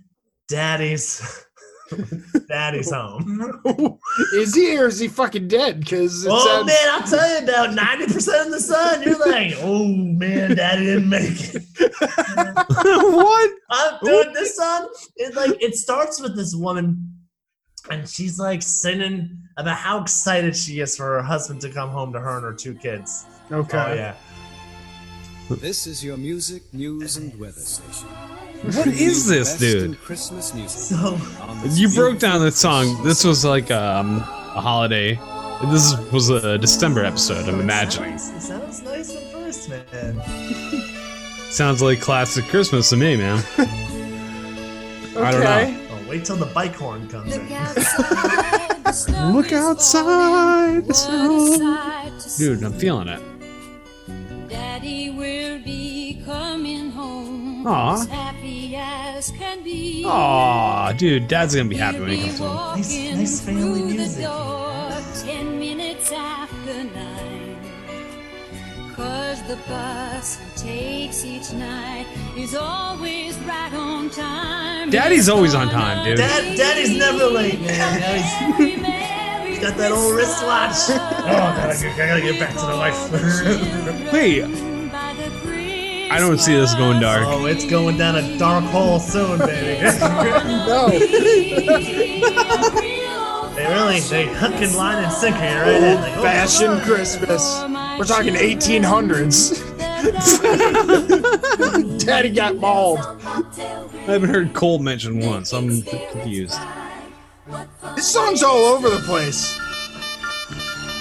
[1.90, 4.00] daddy's daddy's home.
[4.34, 5.80] is he or is he fucking dead?
[5.80, 9.04] Because Oh man, I'll tell you about ninety percent of the sun.
[9.04, 11.64] You're like, oh man, daddy didn't make it.
[12.56, 13.52] what?
[13.70, 14.90] I'm doing this song.
[15.16, 17.18] It like it starts with this woman,
[17.90, 22.14] and she's like singing about how excited she is for her husband to come home
[22.14, 23.26] to her and her two kids.
[23.52, 23.78] okay.
[23.78, 24.16] Oh yeah.
[25.50, 28.08] This is your music, news, and weather station.
[28.64, 30.00] What is this, dude?
[30.02, 30.98] Christmas music.
[30.98, 31.18] So
[31.70, 33.02] You broke down this song.
[33.04, 35.18] This was like um, a holiday.
[35.72, 37.48] This was a December episode.
[37.48, 38.14] I'm imagining.
[38.14, 40.22] It sounds nice at first, man.
[41.52, 43.44] Sounds like classic Christmas to me, man.
[43.58, 45.58] I don't know.
[45.58, 45.88] Okay.
[45.90, 47.42] Oh, wait till the bike horn comes in.
[49.34, 50.86] Look outside.
[50.86, 50.94] the
[52.20, 52.38] snow.
[52.38, 53.20] Dude, I'm feeling it.
[57.64, 57.68] Home.
[57.68, 57.94] Aw.
[58.02, 60.04] As happy as can be.
[60.06, 62.76] Aw, dude, Dad's gonna be happy when he comes home.
[62.78, 64.26] Nice- nice family music.
[65.26, 67.58] Ten minutes after nine.
[68.96, 72.06] Cause the bus takes each night
[72.38, 74.90] is always right on time.
[74.90, 76.18] Daddy's always on time, dude.
[76.18, 79.48] Dad, Daddy's never late, man.
[79.48, 81.00] He's got that old wristwatch.
[81.30, 84.12] Oh, gotta, I gotta get back to the wife.
[84.14, 84.44] Wait,
[86.12, 87.24] I don't see this going dark.
[87.28, 89.80] oh, it's going down a dark hole soon, baby.
[90.70, 90.90] No.
[93.56, 96.02] they really, they hook and line and sinker you right in.
[96.02, 97.62] Like, oh, Fashion Christmas.
[97.98, 99.66] We're talking 1800s.
[102.06, 103.00] Daddy got bald.
[103.00, 105.52] I haven't heard Cole mentioned once.
[105.54, 106.58] I'm confused.
[107.96, 109.58] This song's all over the place.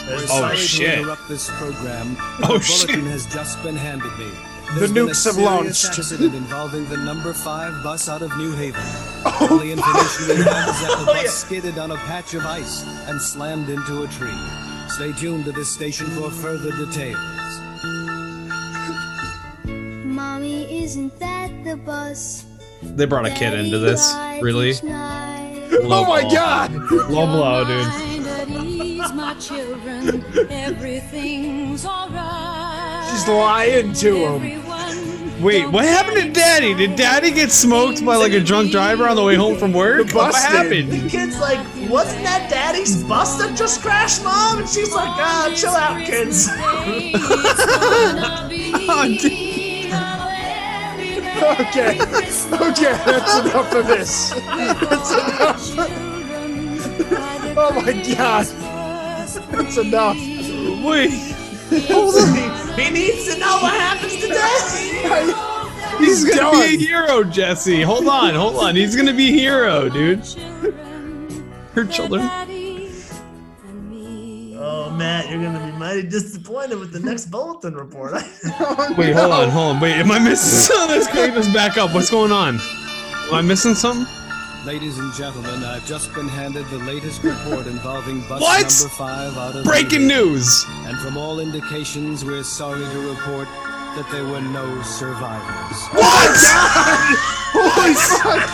[0.06, 1.06] there's Oh, Sorry shit.
[1.28, 2.16] this program.
[2.42, 2.90] Oh, a shit.
[2.90, 4.30] has just been handed me.
[4.74, 5.84] The There's been a nukes have serious launched.
[5.98, 8.82] accident involving the number five bus out of New Haven.
[9.50, 12.84] Early information we have is that the Oh, bus skidded on a patch of ice
[13.08, 14.38] and slammed into a tree.
[14.88, 17.16] Stay tuned to this station for further details.
[19.64, 22.44] Mommy, isn't that the bus?
[22.82, 24.12] They brought a kid into this.
[24.42, 24.74] Really?
[24.82, 26.72] Oh my god!
[26.90, 27.86] Low blow, dude.
[27.86, 30.24] Mind at ease, my children.
[30.50, 32.57] Everything's alright.
[33.18, 35.42] She's lying to him.
[35.42, 36.72] Wait, what happened to Daddy?
[36.72, 40.06] Did Daddy get smoked by like a drunk driver on the way home from work?
[40.06, 40.52] The What bus did.
[40.52, 40.92] happened?
[40.92, 41.58] The kid's like,
[41.90, 44.60] wasn't that daddy's bus that just crashed, mom?
[44.60, 46.48] And she's like, ah, chill out, kids.
[51.40, 51.98] Okay.
[51.98, 54.30] Okay, that's enough of this.
[54.30, 55.76] That's enough.
[57.56, 58.46] Oh my god.
[59.50, 60.16] That's enough.
[60.84, 65.98] Wait, he, he needs to know what happens to daddy.
[66.04, 66.68] he's gonna done.
[66.68, 67.82] be a hero, Jesse.
[67.82, 68.76] Hold on, hold on.
[68.76, 70.24] He's gonna be a hero, dude.
[71.74, 72.28] Her children.
[74.60, 78.12] Oh, Matt, you're gonna be mighty disappointed with the next bulletin report.
[78.96, 79.80] Wait, hold on, hold on.
[79.80, 80.98] Wait, am I missing something?
[80.98, 81.94] Let's clean this back up.
[81.94, 82.58] What's going on?
[83.28, 84.06] Am I missing something?
[84.64, 88.60] Ladies and gentlemen, I've just been handed the latest report involving bus What?
[88.62, 90.26] number five out of Breaking Louisville.
[90.32, 90.64] news.
[90.86, 93.46] And from all indications, we're sorry to report
[93.96, 95.76] that there were no survivors.
[97.54, 98.48] Holy fuck!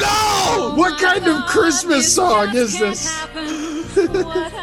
[0.00, 0.74] No!
[0.76, 3.10] What kind of Christmas song is this?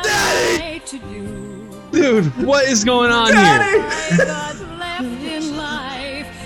[0.04, 0.82] Daddy!
[1.91, 4.63] Dude, what is going on here?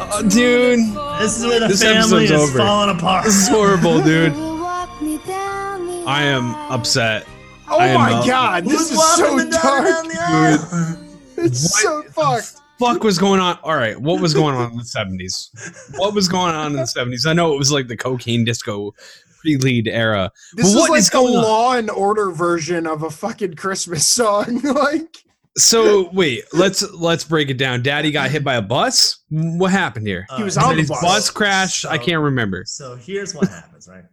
[0.09, 0.79] Uh, dude,
[1.19, 2.57] this is where the This family is episode's over.
[2.59, 3.23] falling apart.
[3.25, 4.33] this is horrible, dude.
[4.35, 7.27] Walk me down the I am upset.
[7.69, 10.07] Oh I am my not- god, this Who's is so the dark.
[10.07, 10.97] the aisle?
[11.37, 12.57] It's so fucked.
[12.77, 13.57] Fuck was going on?
[13.63, 15.49] All right, what was going on in the seventies?
[15.97, 17.25] What was going on in the seventies?
[17.25, 18.93] I know it was like the cocaine disco
[19.39, 20.31] pre-lead era.
[20.53, 21.41] This But is what like is a going on?
[21.43, 24.61] Law and Order version of a fucking Christmas song.
[24.63, 25.23] like,
[25.57, 27.81] So wait, let's let's break it down.
[27.83, 29.19] Daddy got hit by a bus.
[29.29, 30.25] What happened here?
[30.37, 31.01] He was Uh, on Did the his bus.
[31.01, 31.85] bus crashed?
[31.85, 32.63] I can't remember.
[32.65, 34.05] So here's what happens, right?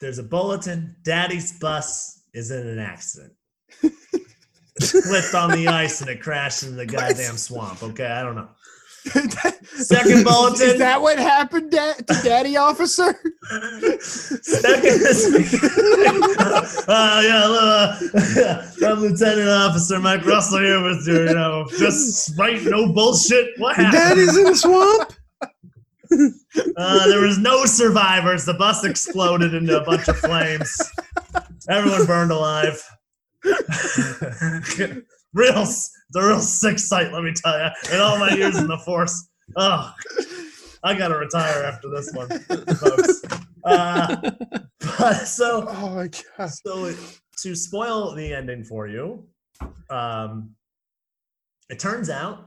[0.00, 0.96] There's a bulletin.
[1.04, 3.32] Daddy's bus is in an accident.
[4.80, 7.80] Slipped on the ice and it crashed into the goddamn swamp.
[7.82, 8.48] Okay, I don't know.
[9.04, 10.66] Second bulletin.
[10.70, 13.14] Is that what happened, da- to Daddy Officer?
[14.00, 15.02] Second
[16.88, 21.28] uh, yeah, hello, uh, I'm Lieutenant Officer Mike Russell here with you.
[21.28, 23.50] You know, just right, no bullshit.
[23.58, 23.92] What happened?
[23.92, 25.12] Daddy's in the swamp.
[26.76, 28.44] Uh, there was no survivors.
[28.44, 30.74] The bus exploded into a bunch of flames.
[31.68, 32.82] Everyone burned alive.
[35.34, 35.66] real,
[36.14, 37.12] s- the real sick sight.
[37.12, 37.70] Let me tell you.
[37.94, 39.92] In all my years in the force, oh,
[40.82, 43.22] I gotta retire after this one, folks.
[43.64, 44.16] Uh,
[44.98, 46.50] but so, Oh my god.
[46.50, 46.96] so it,
[47.38, 49.26] to spoil the ending for you,
[49.90, 50.50] um,
[51.70, 52.46] it turns out,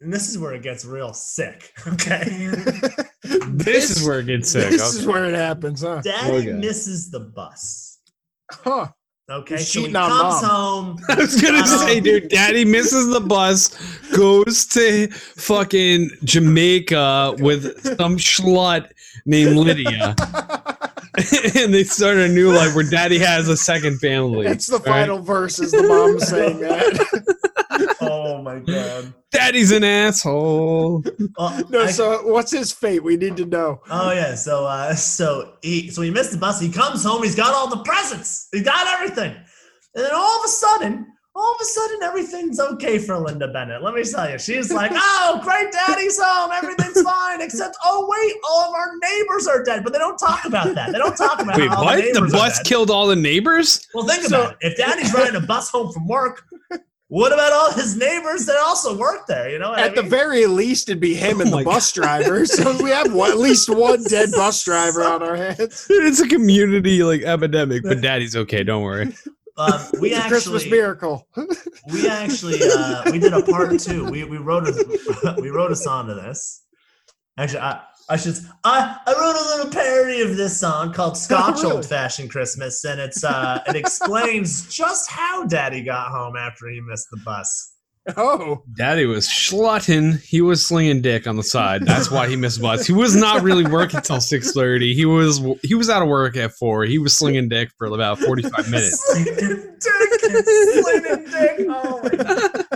[0.00, 1.72] and this is where it gets real sick.
[1.86, 2.50] Okay.
[3.52, 4.70] This is where it gets sick.
[4.70, 5.00] This okay.
[5.00, 6.00] is where it happens, huh?
[6.02, 6.52] Daddy Okay.
[6.52, 7.98] misses the bus.
[8.50, 8.88] Huh.
[9.30, 10.44] Okay, He's so he on comes mom.
[10.44, 10.98] home.
[11.08, 13.68] I was gonna say, dude, Daddy misses the bus,
[14.16, 18.90] goes to fucking Jamaica with some slut
[19.26, 20.16] named Lydia,
[21.56, 24.46] and they start a new life where Daddy has a second family.
[24.46, 24.84] That's the right?
[24.84, 25.58] final verse.
[25.58, 27.36] Is the mom saying that?
[28.02, 29.14] Oh my god.
[29.30, 31.02] Daddy's an asshole.
[31.38, 31.82] Well, no.
[31.84, 33.02] I- So what's his fate?
[33.02, 33.80] We need to know.
[33.88, 36.60] Oh yeah, so uh, so he so he missed the bus.
[36.60, 37.22] He comes home.
[37.22, 38.48] He's got all the presents.
[38.52, 39.32] He got everything,
[39.94, 43.82] and then all of a sudden, all of a sudden, everything's okay for Linda Bennett.
[43.82, 46.50] Let me tell you, she's like, "Oh, great, Daddy's home.
[46.52, 50.44] Everything's fine, except oh wait, all of our neighbors are dead." But they don't talk
[50.44, 50.92] about that.
[50.92, 51.96] They don't talk about Wait, how what?
[52.02, 53.86] The, The bus killed all the neighbors?
[53.94, 54.72] Well, think So- about it.
[54.72, 56.42] If Daddy's riding a bus home from work,
[57.08, 59.50] what about all his neighbors that also work there?
[59.50, 61.64] You know, what I At the very least, it'd be him and Oh my the
[61.64, 62.44] bus driver.
[62.46, 65.86] So we have one, at least one dead bus driver on our hands.
[65.90, 68.62] It's a community like epidemic, but Daddy's okay.
[68.64, 69.12] Don't worry.
[69.60, 71.28] Um, we actually Christmas miracle.
[71.92, 74.10] we actually uh, we did a part two.
[74.10, 76.62] We we wrote a we wrote a song to this.
[77.38, 81.62] Actually, I I should I I wrote a little parody of this song called Scotch
[81.62, 81.76] really?
[81.76, 86.80] Old Fashioned Christmas, and it's uh it explains just how Daddy got home after he
[86.80, 87.74] missed the bus.
[88.16, 90.20] Oh, Daddy was schlutting.
[90.22, 91.84] He was slinging dick on the side.
[91.84, 92.86] That's why he missed bus.
[92.86, 94.94] He was not really working till six thirty.
[94.94, 96.84] He was he was out of work at four.
[96.84, 99.02] He was slinging dick for about forty five minutes.
[99.06, 99.82] Slinging dick,
[100.84, 101.66] slinging dick.
[101.68, 102.66] Oh my God.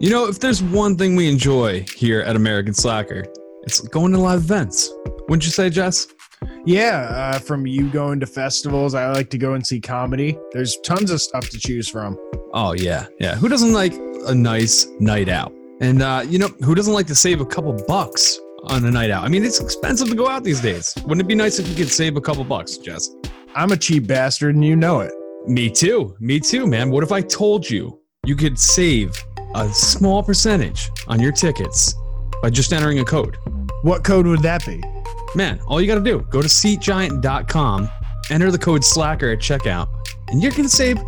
[0.00, 3.24] You know, if there's one thing we enjoy here at American Slacker,
[3.64, 4.90] it's going to live events.
[5.28, 6.06] Wouldn't you say, Jess?
[6.64, 7.32] Yeah.
[7.34, 10.38] Uh, from you going to festivals, I like to go and see comedy.
[10.52, 12.18] There's tons of stuff to choose from.
[12.52, 13.36] Oh yeah, yeah.
[13.36, 13.94] Who doesn't like
[14.26, 15.52] a nice night out?
[15.80, 19.10] And uh, you know, who doesn't like to save a couple bucks on a night
[19.10, 19.24] out?
[19.24, 20.94] I mean, it's expensive to go out these days.
[21.02, 23.10] Wouldn't it be nice if you could save a couple bucks, Jess?
[23.54, 25.12] I'm a cheap bastard and you know it.
[25.46, 26.16] Me too.
[26.20, 26.90] Me too, man.
[26.90, 29.12] What if I told you you could save
[29.54, 31.94] a small percentage on your tickets
[32.42, 33.36] by just entering a code?
[33.82, 34.82] What code would that be?
[35.34, 37.88] Man, all you got to do, go to seatgiant.com,
[38.30, 39.88] enter the code slacker at checkout,
[40.28, 40.98] and you're going to save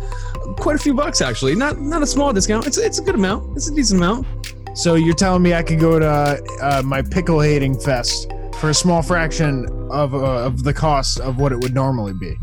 [0.57, 1.55] quite a few bucks actually.
[1.55, 2.67] Not not a small discount.
[2.67, 3.55] It's it's a good amount.
[3.57, 4.27] It's a decent amount.
[4.75, 8.73] So you're telling me I could go to uh, my pickle hating fest for a
[8.73, 12.35] small fraction of uh, of the cost of what it would normally be?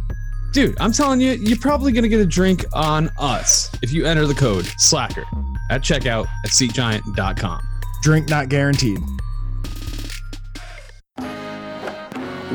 [0.53, 4.05] Dude, I'm telling you, you're probably going to get a drink on us if you
[4.05, 5.24] enter the code slacker
[5.70, 7.61] at checkout at seatgiant.com.
[8.03, 8.99] Drink not guaranteed.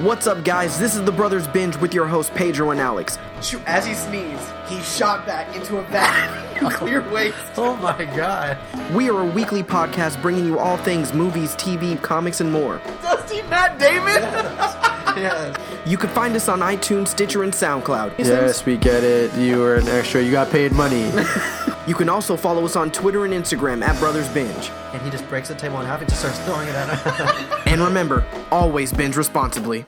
[0.01, 0.77] What's up, guys?
[0.77, 3.17] This is the Brothers Binge with your host Pedro and Alex.
[3.41, 7.37] Shoot, as he sneezed, he shot back into a vat in clear waste.
[7.55, 8.57] Oh my god.
[8.93, 12.81] We are a weekly podcast bringing you all things movies, TV, comics, and more.
[13.01, 14.21] Dusty Matt Damon?
[15.17, 15.57] yes.
[15.85, 18.15] You can find us on iTunes, Stitcher, and SoundCloud.
[18.17, 19.33] Yes, we get it.
[19.35, 20.21] You were an extra.
[20.21, 21.09] You got paid money.
[21.87, 24.71] You can also follow us on Twitter and Instagram at Brothers Binge.
[24.91, 27.61] And he just breaks the table in half and just starts throwing it at him.
[27.75, 29.85] And remember, always binge responsibly.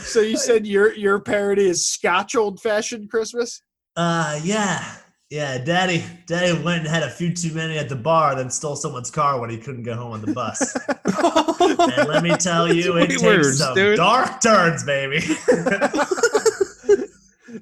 [0.00, 3.62] So you said your your parody is Scotch old fashioned Christmas?
[3.96, 4.96] Uh, yeah,
[5.30, 5.58] yeah.
[5.58, 9.10] Daddy, Daddy went and had a few too many at the bar, then stole someone's
[9.10, 10.76] car when he couldn't get home on the bus.
[10.88, 13.96] and let me tell you, it takes words, some dude.
[13.96, 15.20] dark turns, baby.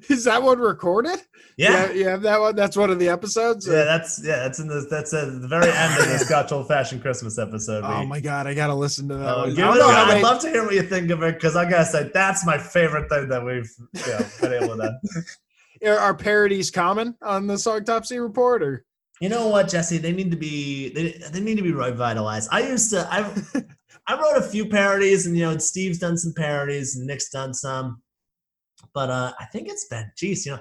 [0.09, 1.19] Is that one recorded?
[1.57, 1.91] Yeah.
[1.91, 2.55] You have that one?
[2.55, 3.67] That's one of the episodes?
[3.67, 6.67] Yeah, that's yeah, that's in the that's at the very end of the Scotch Old
[6.67, 7.83] Fashioned Christmas episode.
[7.83, 9.49] Oh We- my god, I gotta listen to that Oh, one.
[9.49, 9.89] I it know go.
[9.91, 12.09] how I'd many- love to hear what you think of it because I gotta say
[12.13, 14.99] that's my favorite thing that we've you know, been able to.
[15.85, 18.85] Are- Are parodies common on the Songtopsy report or
[19.19, 19.97] You know what, Jesse?
[19.97, 22.49] They need to be they, they need to be revitalized.
[22.51, 23.29] I used to I
[24.09, 27.53] I wrote a few parodies and you know Steve's done some parodies and Nick's done
[27.53, 28.01] some,
[28.97, 30.59] but uh I think it's been geez, you know,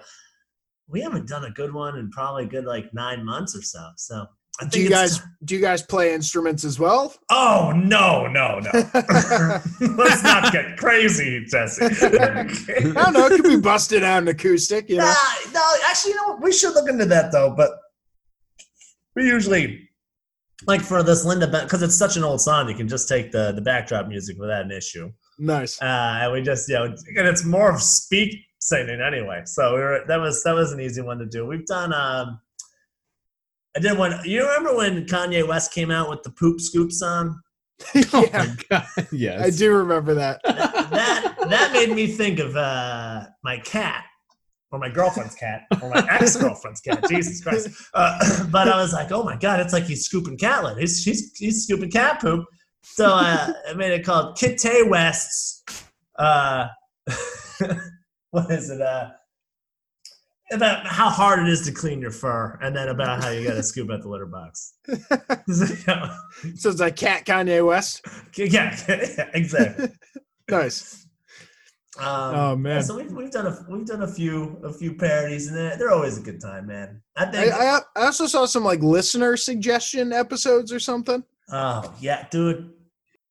[0.89, 3.89] we haven't done a good one in probably a good like nine months or so.
[3.97, 4.27] So
[4.69, 7.15] do you guys do you guys play instruments as well?
[7.31, 8.71] Oh no, no, no.
[9.81, 11.87] Let's not get crazy, Jesse.
[11.87, 15.15] I don't know, it could be busted out an acoustic, you know.
[15.55, 16.43] No, actually, you know what?
[16.43, 17.55] We should look into that though.
[17.57, 17.71] But
[19.15, 19.89] we usually,
[20.67, 23.53] like for this Linda, because it's such an old song, you can just take the
[23.53, 25.11] the backdrop music without an issue.
[25.39, 25.81] Nice.
[25.81, 29.43] Uh, and we just, you know, and it's more of speak singing anyway.
[29.45, 31.47] So we were that was that was an easy one to do.
[31.47, 31.93] We've done.
[31.93, 32.41] um
[33.77, 34.19] I did one.
[34.25, 37.41] You remember when Kanye West came out with the Poop Scoop song?
[37.95, 39.43] yeah, yes.
[39.43, 40.41] I do remember that.
[40.45, 44.05] that that made me think of uh, my cat
[44.73, 49.13] or my girlfriend's cat or my ex-girlfriend's cat jesus christ uh, but i was like
[49.13, 52.45] oh my god it's like he's scooping cat litter he's, he's, he's scooping cat poop
[52.95, 55.63] so uh, i made it called kit tay west's
[56.19, 56.67] uh,
[58.31, 59.09] what is it uh,
[60.53, 63.55] about how hard it is to clean your fur and then about how you got
[63.55, 64.75] to scoop out the litter box
[66.57, 68.07] So it's like Cat Kanye West.
[68.37, 69.89] yeah, yeah exactly
[70.49, 71.07] Nice.
[71.99, 72.83] Um, Oh, man.
[72.85, 75.91] so we've, we've done a we've done a few a few parodies and they're, they're
[75.91, 77.03] always a good time, man.
[77.17, 77.53] I I, think.
[77.55, 81.25] I I also saw some like listener suggestion episodes or something.
[81.51, 82.71] oh yeah, dude,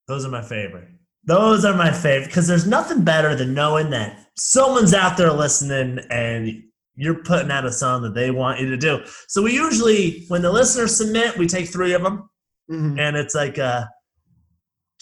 [0.07, 0.87] those are my favorite.
[1.23, 5.99] Those are my favorite because there's nothing better than knowing that someone's out there listening
[6.11, 6.61] and
[6.95, 8.99] you're putting out a song that they want you to do.
[9.27, 12.29] So we usually, when the listeners submit, we take three of them,
[12.71, 12.99] Mhm.
[12.99, 13.89] and it's like a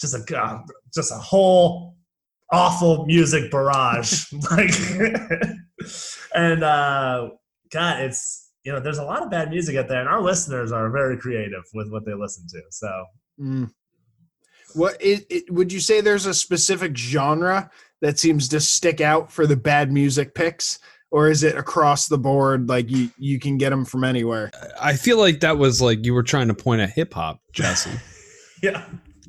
[0.00, 0.58] just a uh,
[0.94, 1.96] just a whole
[2.52, 4.74] awful music barrage like
[6.34, 7.30] and uh
[7.72, 10.72] god it's you know there's a lot of bad music out there and our listeners
[10.72, 12.88] are very creative with what they listen to so
[13.40, 13.70] Mm.
[14.74, 16.00] What it, it, would you say?
[16.00, 17.70] There's a specific genre
[18.00, 20.78] that seems to stick out for the bad music picks,
[21.10, 22.68] or is it across the board?
[22.68, 24.50] Like you you can get them from anywhere.
[24.80, 27.90] I feel like that was like you were trying to point at hip hop, Jesse.
[28.62, 28.84] yeah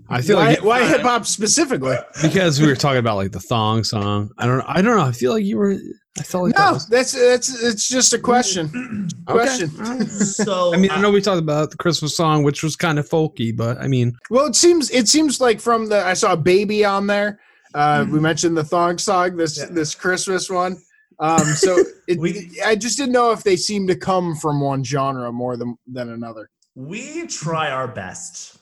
[0.09, 1.97] I feel why, like why hip hop specifically?
[2.21, 4.31] because we were talking about like the thong song.
[4.37, 4.61] I don't.
[4.61, 5.03] I don't know.
[5.03, 5.77] I feel like you were.
[6.17, 9.09] I felt like that No, was, that's that's it's just a question.
[9.27, 9.69] Question.
[10.09, 13.07] so I mean, I know we talked about the Christmas song, which was kind of
[13.09, 16.37] folky, but I mean, Well, it seems it seems like from the I saw a
[16.37, 17.39] baby on there.
[17.73, 19.65] Uh, We mentioned the thong song this Yeah.
[19.69, 20.77] this Christmas one.
[21.19, 24.83] Um, so it, We- I just didn't know if they seem to come from one
[24.85, 26.49] genre more than than another.
[26.75, 28.57] we try our best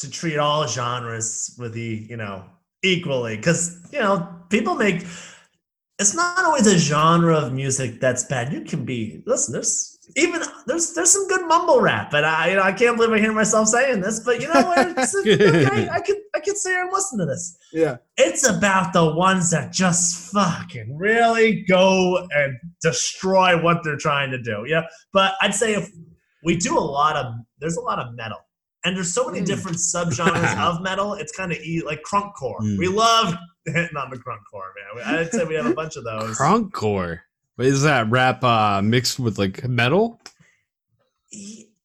[0.00, 2.44] to treat all genres with the you know
[2.82, 5.06] equally because you know people make
[5.98, 10.40] it's not always a genre of music that's bad you can be listen there's even
[10.66, 13.32] there's there's some good mumble rap and i you know i can't believe i hear
[13.32, 16.70] myself saying this but you know what it's, it's okay i could I could sit
[16.70, 17.58] here and listen to this.
[17.72, 17.96] Yeah.
[18.16, 24.38] It's about the ones that just fucking really go and destroy what they're trying to
[24.40, 24.64] do.
[24.68, 24.82] Yeah.
[25.12, 25.90] But I'd say if
[26.44, 28.38] we do a lot of, there's a lot of metal.
[28.84, 29.46] And there's so many Mm.
[29.46, 31.14] different subgenres of metal.
[31.14, 32.60] It's kind of e- like crunkcore.
[32.60, 32.78] Mm.
[32.78, 33.34] We love
[33.74, 35.18] hitting on the crunkcore, man.
[35.18, 36.38] I'd say we have a bunch of those.
[36.38, 37.20] Crunkcore.
[37.58, 40.20] Is that rap uh, mixed with like metal?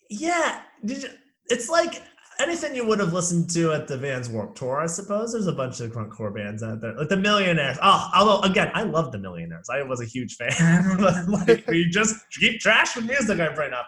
[0.10, 1.10] Yeah, did you,
[1.48, 2.04] it's like
[2.40, 4.82] anything you would have listened to at the Vans Warp Tour.
[4.82, 7.78] I suppose there's a bunch of crunkcore bands out there, like the Millionaires.
[7.82, 9.70] Oh, although again, I love the Millionaires.
[9.70, 13.88] I was a huge fan, but like we just keep trashing music I bring up.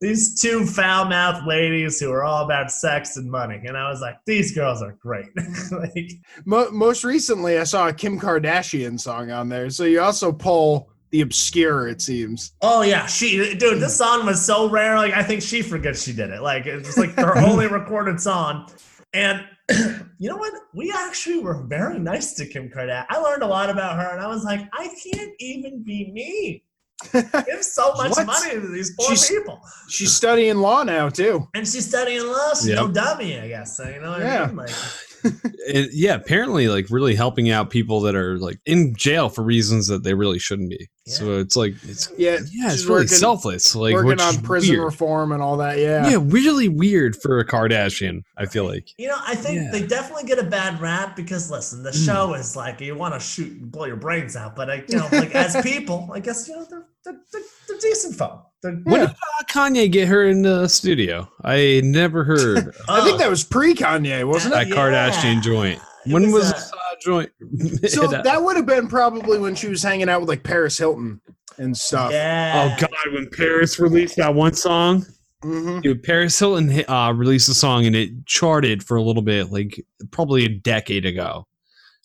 [0.00, 4.16] These two foul-mouthed ladies who are all about sex and money, and I was like,
[4.26, 5.28] these girls are great.
[5.70, 6.12] like,
[6.44, 9.70] Mo- most recently, I saw a Kim Kardashian song on there.
[9.70, 12.52] So you also pull the obscure, it seems.
[12.60, 14.96] Oh yeah, she dude, this song was so rare.
[14.96, 16.42] Like I think she forgets she did it.
[16.42, 18.68] Like it's like her only recorded song.
[19.14, 19.44] And
[20.18, 20.52] you know what?
[20.74, 23.06] We actually were very nice to Kim Kardashian.
[23.08, 26.62] I learned a lot about her, and I was like, I can't even be me.
[27.12, 28.26] Give so much What?
[28.26, 29.60] money to these poor She's- people.
[29.88, 31.46] She's studying law now, too.
[31.54, 32.50] And she's studying law.
[32.54, 32.76] She's Yep.
[32.78, 33.76] no dummy, I guess.
[33.76, 34.42] So, you know what Yeah.
[34.44, 34.56] I mean?
[34.56, 34.70] Like,
[35.68, 39.88] It, yeah, apparently, like really helping out people that are like in jail for reasons
[39.88, 40.88] that they really shouldn't be.
[41.08, 43.76] So it's like it's Yeah, yeah, it's really working- selfless.
[43.76, 44.84] Like working on prison weird.
[44.86, 45.78] reform and all that.
[45.78, 46.08] Yeah.
[46.08, 48.22] Yeah, really weird for a Kardashian.
[48.36, 48.88] I feel like.
[48.98, 49.70] You know, I think Yeah.
[49.70, 52.04] they definitely get a bad rap because listen, the Mm.
[52.06, 54.96] show is like you want to shoot and blow your brains out, but I, you
[54.98, 58.42] know, like as people, I guess you know they're they're, they're, they're decent folk.
[58.62, 59.14] They're, When did uh,
[59.48, 61.30] Kanye get her in the studio?
[61.44, 64.56] I never heard I think that was pre Kanye, wasn't it?
[64.56, 64.74] that it?
[64.74, 65.78] Kardashian joint.
[66.12, 67.30] When was, this uh, joint?
[67.88, 71.20] So that would have been probably when she was hanging out with like Paris Hilton
[71.58, 72.12] and stuff.
[72.12, 72.74] Yeah.
[72.76, 73.14] Oh God!
[73.14, 75.04] When Paris released that one song,
[75.44, 75.82] Mhm.
[75.82, 79.50] dude, Paris Hilton hit- uh, released a song and it charted for a little bit,
[79.52, 81.46] like probably a decade ago.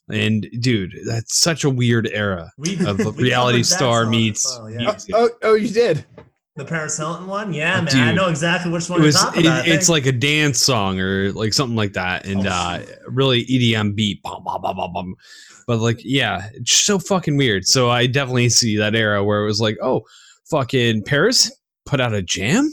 [0.09, 4.77] And dude, that's such a weird era We- of we reality star meets well, yeah.
[4.79, 5.11] music.
[5.15, 6.05] Oh, oh, you did.
[6.55, 7.53] The Paris Hilton one.
[7.53, 9.67] Yeah, man, I know exactly which one it you're was talking it- about.
[9.67, 14.21] It's like a dance song or like something like that and uh really edm beat
[14.23, 15.15] bum, bum, bum, bum, bum.
[15.67, 19.45] but like yeah it's so fucking weird so i definitely see that era where it
[19.45, 20.01] was like oh
[20.49, 21.51] fucking paris
[21.85, 22.69] put out a jam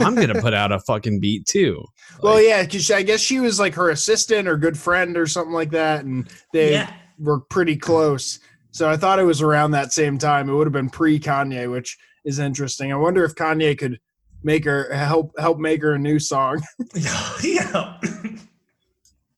[0.00, 1.84] i'm gonna put out a fucking beat too
[2.22, 5.54] Well, yeah, because I guess she was like her assistant or good friend or something
[5.54, 6.92] like that, and they Yeah.
[7.18, 8.40] were pretty close.
[8.72, 10.50] So I thought it was around that same time.
[10.50, 12.92] It would have been pre Kanye, which is interesting.
[12.92, 13.98] I wonder if Kanye could
[14.42, 16.62] make her help help make her a new song.
[17.42, 17.98] yeah.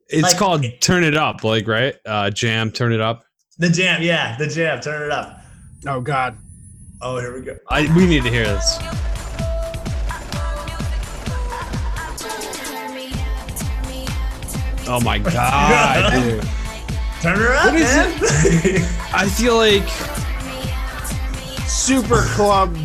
[0.09, 3.24] it's Like- called turn it up like right uh jam turn it up
[3.59, 4.03] the jam.
[4.03, 4.80] Yeah, the jam.
[4.80, 5.41] Turn it up.
[5.87, 6.37] Oh God.
[7.01, 7.57] Oh, here we go.
[7.68, 8.78] i we need to hear this
[14.89, 16.43] oh my god dude.
[17.20, 18.89] Turn her up, What is man.
[19.14, 19.83] i feel like
[21.72, 22.76] Super club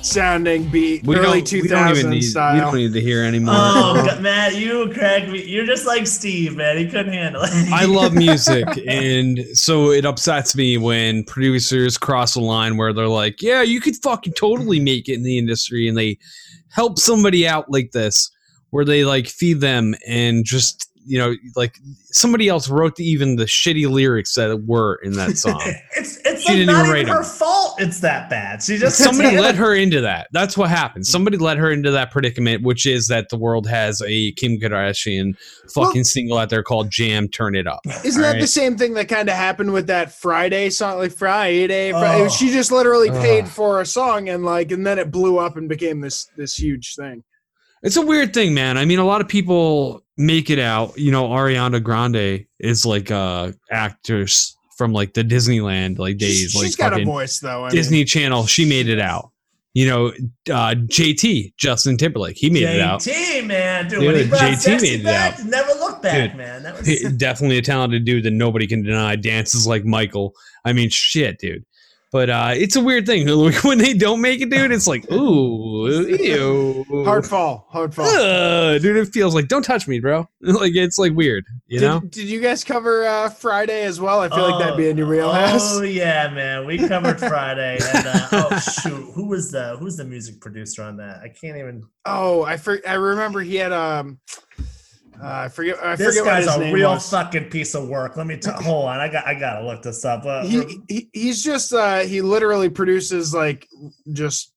[0.00, 2.58] sounding beat, we early don't, two we don't need we style.
[2.70, 5.44] don't need to hear anymore Oh, God, Matt, you crack me.
[5.44, 6.78] You're just like Steve, man.
[6.78, 7.50] He couldn't handle it.
[7.72, 13.08] I love music, and so it upsets me when producers cross a line where they're
[13.08, 16.16] like, "Yeah, you could fucking totally make it in the industry," and they
[16.70, 18.30] help somebody out like this,
[18.70, 21.78] where they like feed them and just you know, like
[22.10, 25.60] somebody else wrote the, even the shitty lyrics that were in that song.
[25.96, 27.24] It's it's She like didn't not even even write her 'em.
[27.24, 27.80] fault.
[27.80, 28.62] It's that bad.
[28.62, 30.28] She just somebody let her into that.
[30.32, 31.06] That's what happened.
[31.06, 35.32] Somebody let her into that predicament, which is that the world has a Kim Kardashian
[35.74, 38.94] fucking single out there called "Jam Turn It Up." Isn't that All the same thing
[38.94, 40.98] that kind of happened with that Friday song?
[40.98, 42.28] Like Friday, Fri- Oh.
[42.28, 43.20] she just literally Ugh.
[43.22, 46.54] paid for a song and like, and then it blew up and became this this
[46.56, 47.22] huge thing.
[47.82, 48.76] It's a weird thing, man.
[48.78, 50.98] I mean, a lot of people make it out.
[50.98, 56.54] You know, Ariana Grande is like uh actress from like the Disneyland like days, She's-
[56.54, 57.64] like she's got a voice though.
[57.64, 58.06] I Disney mean.
[58.06, 58.46] Channel.
[58.46, 59.30] She made it out.
[59.74, 60.06] You know,
[60.52, 63.00] uh JT Justin Timberlake, he made it out.
[63.00, 64.02] JT, man, dude.
[64.04, 65.46] when he brought JT sexy made it back, out.
[65.46, 66.38] never look back, Dude.
[66.38, 66.62] man.
[66.64, 69.14] That was Definitely a talented dude that nobody can deny.
[69.14, 70.32] Dances like Michael.
[70.64, 71.64] I mean, shit, dude.
[72.10, 73.26] But uh it's a weird thing
[73.62, 74.72] when they don't make it, dude.
[74.72, 78.06] It's like, ooh, ew, Hard fall, hard fall.
[78.06, 78.96] Ugh, dude.
[78.96, 80.28] It feels like don't touch me, bro.
[80.40, 82.00] like it's like weird, you did, know.
[82.00, 84.20] did you guys cover uh, Friday as well?
[84.20, 85.76] I feel like that'd be in your wheelhouse.
[85.76, 86.66] Oh yeah, man.
[86.66, 87.78] We covered Friday.
[87.94, 91.20] And, uh, oh shoot, who was the who's the music producer on that?
[91.22, 91.82] I can't even.
[92.06, 94.18] Oh, I for, I remember he had um,
[95.22, 97.10] uh, I forget I This forget what guy's his a name real was.
[97.10, 98.16] fucking piece of work.
[98.16, 98.98] Let me t- hold on.
[99.00, 100.24] I got I gotta look this up.
[100.24, 103.66] Uh, He, he he's just uh, he literally produces like
[104.12, 104.52] just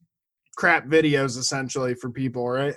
[0.56, 2.76] crap videos essentially for people, right?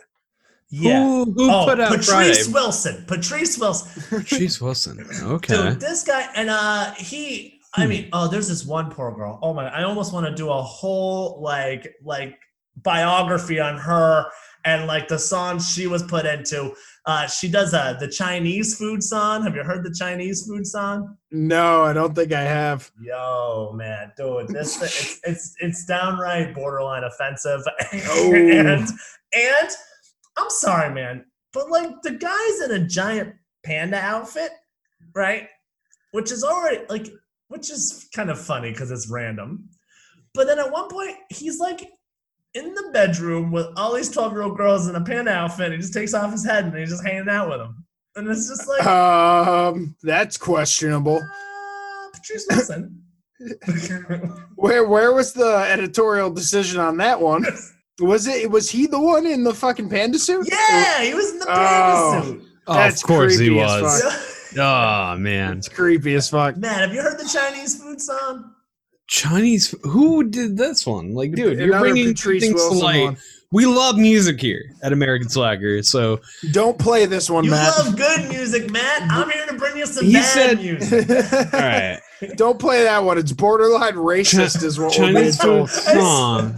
[0.71, 1.03] Yeah.
[1.03, 2.53] Who, who oh, put out Patrice Friday?
[2.53, 3.05] Wilson.
[3.07, 4.03] Patrice Wilson.
[4.23, 5.07] Patrice Wilson.
[5.23, 5.55] Okay.
[5.71, 9.39] Dude, this guy and uh he I mean, oh, there's this one poor girl.
[9.43, 12.39] Oh my I almost want to do a whole like like
[12.83, 14.27] biography on her
[14.65, 16.75] and like the songs she was put into.
[17.07, 19.43] Uh she does uh the Chinese food song.
[19.43, 21.17] Have you heard the Chinese food song?
[21.31, 22.91] No, I don't think I have.
[23.03, 27.61] Yo, man, dude, this it's it's it's downright borderline offensive.
[27.93, 28.35] Oh.
[28.35, 28.89] and
[29.35, 29.71] and
[30.37, 33.35] I'm sorry, man, but like the guy's in a giant
[33.65, 34.51] panda outfit,
[35.15, 35.49] right?
[36.13, 37.09] Which is already like,
[37.49, 39.69] which is kind of funny because it's random.
[40.33, 41.89] But then at one point, he's like
[42.55, 45.73] in the bedroom with all these 12 year old girls in a panda outfit.
[45.73, 47.85] He just takes off his head and he's just hanging out with them.
[48.17, 51.21] And it's just like, Um, that's questionable.
[52.13, 53.01] Patrice Wilson.
[54.57, 57.45] Where where was the editorial decision on that one?
[58.01, 60.49] Was it was he the one in the fucking panda suit?
[60.51, 62.43] Yeah, he was in the panda Oh, suit.
[62.67, 64.53] Oh, That's of course he was.
[64.57, 66.57] Oh man, It's creepy as fuck.
[66.57, 68.54] Man, have you heard the Chinese food song?
[69.07, 69.75] Chinese.
[69.83, 71.15] Who did this one?
[71.15, 73.05] Like, dude, you're bringing Patrice things to Wilson light.
[73.05, 73.17] one.
[73.53, 75.81] We love music here at American Slacker.
[75.85, 77.79] So Don't play this one, You Matt.
[77.79, 79.03] love good music, Matt.
[79.09, 81.09] I'm here to bring you some He bad said- music.
[81.55, 82.01] all right,
[82.35, 83.17] Don't play that one.
[83.17, 85.71] It's borderline racist, is what we're being Chinese told.
[85.71, 86.57] song,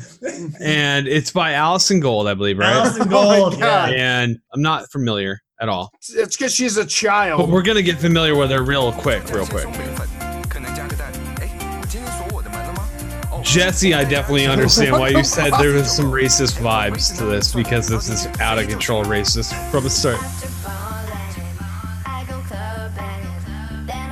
[0.58, 2.72] and it's by Alison Gold, I believe, right?
[2.74, 3.92] Alison Oh Gold, God.
[3.92, 4.22] yeah.
[4.22, 7.38] And I'm not familiar at all, It's because she's a child.
[7.38, 7.52] but child.
[7.52, 9.66] we're gonna get familiar with her real quick, real quick.
[13.56, 17.88] Jesse, I definitely understand why you said there was some racist vibes to this because
[17.88, 20.20] this is out of control racist from the start.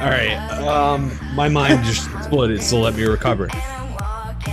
[0.00, 0.36] All right,
[0.66, 3.48] um, my mind just exploded, so let me recover.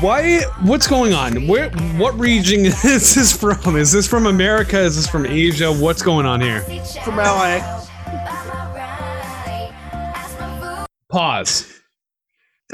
[0.02, 0.42] Why?
[0.62, 1.48] What's going on?
[1.48, 1.70] Where?
[1.98, 3.78] What region is this from?
[3.78, 4.78] Is this from America?
[4.78, 5.72] Is this from Asia?
[5.72, 6.64] What's going on here?
[7.06, 7.80] From LA.
[11.08, 11.71] Pause.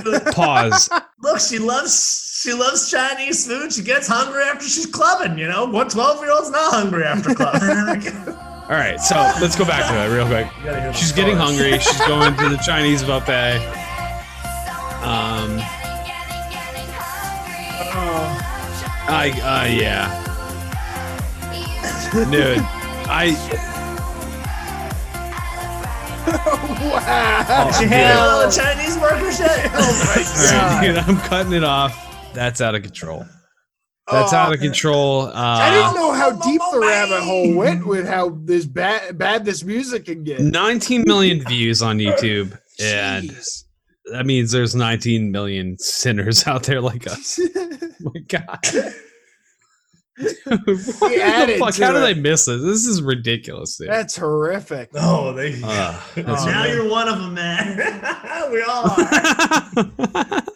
[0.34, 0.90] Pause.
[1.22, 3.74] Look, she loves she loves Chinese food.
[3.74, 5.38] She gets hungry after she's clubbing.
[5.38, 8.12] You know, what 12 year old's not hungry after clubbing?
[8.68, 10.48] All right, so let's go back to it real quick.
[10.66, 11.50] gotta hear the She's getting chorus.
[11.58, 11.80] hungry.
[11.80, 13.58] She's going to the Chinese buffet.
[15.04, 15.60] Um,
[19.10, 20.12] I uh yeah,
[22.30, 22.60] dude.
[23.10, 23.32] I
[26.28, 27.70] wow.
[27.72, 29.72] Did you handle all the Chinese workers yet?
[29.74, 32.34] Oh all right, dude, I'm cutting it off.
[32.34, 33.26] That's out of control.
[34.12, 35.24] That's Oh, out of control.
[35.28, 39.44] Uh, I didn't know how deep the rabbit hole went with how this bad bad
[39.44, 40.40] this music can get.
[40.40, 43.30] 19 million views on YouTube, and
[44.12, 47.40] that means there's 19 million sinners out there like us.
[47.40, 48.60] Oh my god.
[50.18, 51.74] What the fuck?
[51.76, 52.18] to How did I it.
[52.18, 52.62] miss this?
[52.62, 53.90] This is ridiculous, dude.
[53.90, 54.90] That's horrific.
[54.96, 55.62] Oh, they.
[55.64, 56.74] Uh, that's now right.
[56.74, 57.78] you're one of them, man.
[58.52, 60.44] we all are.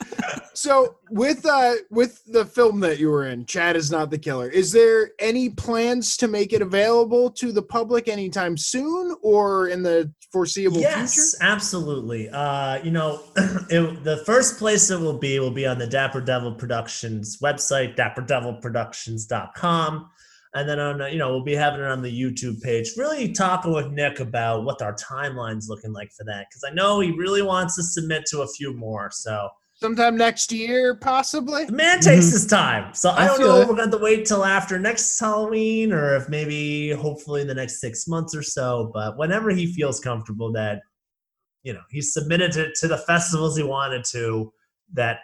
[0.54, 4.48] So with uh with the film that you were in, Chad is not the killer.
[4.48, 9.82] Is there any plans to make it available to the public anytime soon or in
[9.82, 11.38] the foreseeable yes, future?
[11.42, 12.30] absolutely.
[12.30, 13.22] Uh, you know,
[13.70, 17.96] it, the first place it will be will be on the Dapper Devil Productions website,
[17.96, 20.10] dapperdevilproductions.com.
[20.54, 22.92] And then on, you know, we'll be having it on the YouTube page.
[22.98, 27.00] Really talking with Nick about what our timeline's looking like for that, because I know
[27.00, 29.10] he really wants to submit to a few more.
[29.12, 29.48] So
[29.82, 31.66] Sometime next year, possibly.
[31.66, 32.56] the man takes his mm-hmm.
[32.56, 32.94] time.
[32.94, 33.62] So I, I don't know it.
[33.64, 37.56] if we're going to wait till after next Halloween or if maybe hopefully in the
[37.56, 38.92] next six months or so.
[38.94, 40.82] But whenever he feels comfortable that,
[41.64, 44.54] you know, he's submitted to, to the festivals he wanted to
[44.94, 45.20] that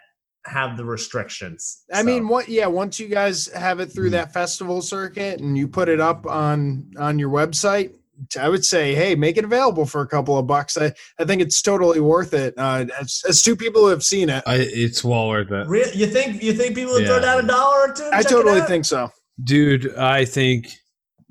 [0.47, 1.83] have the restrictions.
[1.93, 2.49] I So, mean, what?
[2.49, 4.13] Yeah, once you guys have it through mm-hmm.
[4.13, 7.93] that festival circuit and you put it up on on your website,
[8.39, 10.77] I would say, hey, make it available for a couple of bucks.
[10.77, 12.53] I, I think it's totally worth it.
[12.57, 15.91] Uh, as, as two people who have seen it, I, it's well worth it, re-
[15.93, 18.03] you think you think people would throw down a dollar or two?
[18.03, 18.67] to I check it totally out?
[18.67, 19.11] think so.
[19.43, 19.95] dude.
[19.95, 20.69] I think,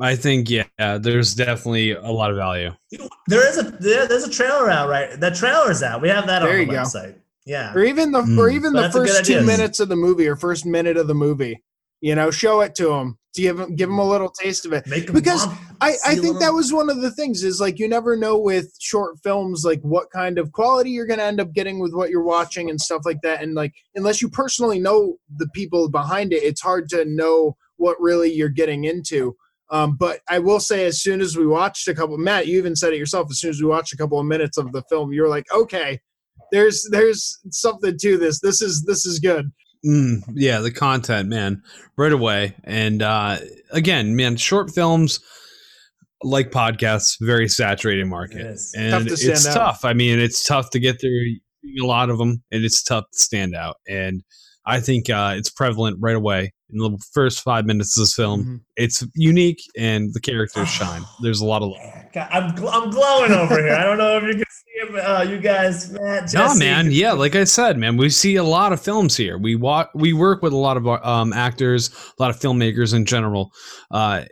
[0.01, 0.65] I think, yeah.
[0.99, 2.71] There's definitely a lot of value.
[3.27, 5.19] There is a there, there's a trailer out right.
[5.19, 6.01] The trailer's out.
[6.03, 6.73] We have that There on the go.
[6.83, 7.17] website.
[7.47, 7.73] Yeah.
[7.75, 8.53] Or even the or Mm.
[8.55, 10.97] even But the that's a good first two minutes of the movie or first minute
[10.97, 11.63] of the movie.
[12.01, 13.19] You know, show it to them.
[13.37, 14.85] Give them give them a little taste of it.
[15.13, 15.47] Because
[15.81, 18.75] I, I think that was one of the things is like you never know with
[18.81, 22.11] short films like what kind of quality you're going to end up getting with what
[22.11, 23.43] you're watching and stuff like that.
[23.43, 28.01] And like unless you personally know the people behind it it's hard to know what
[28.01, 29.37] really you're getting into.
[29.69, 32.77] Um, but I will say as soon as we watched a couple Matt you even
[32.77, 35.13] said it yourself as soon as we watched a couple of minutes of the film
[35.13, 36.01] you're like okay
[36.53, 38.41] there's there's something to this.
[38.41, 39.51] This is this is good
[39.85, 41.63] Mm, yeah, the content, man,
[41.97, 42.55] right away.
[42.65, 43.39] And uh,
[43.73, 45.21] again, man, short films.
[46.23, 48.75] like podcasts, very saturated market, is.
[48.77, 49.55] and Tough to it's out.
[49.55, 49.85] tough.
[49.85, 51.37] I mean, it's tough to get through
[51.81, 53.77] a lot of them, and it's tough to stand out.
[53.87, 54.23] And
[54.65, 58.45] I think uh, it's prevalent right away in the first five minutes of this film.
[58.45, 58.61] Mhm.
[58.77, 61.03] It's unique, and the characters shine.
[61.23, 61.73] There's a lot of
[62.13, 63.75] God, I'm, gl- I'm glowing over here.
[63.75, 66.91] I don't know if you can see it, uh, you guys, Matt, No, man.
[66.91, 69.39] Yeah, like I said, man, we see a lot of films here.
[69.39, 73.07] We walk, we work with a lot of um, actors, a lot of filmmakers in
[73.07, 73.53] general.
[73.91, 74.25] Uh,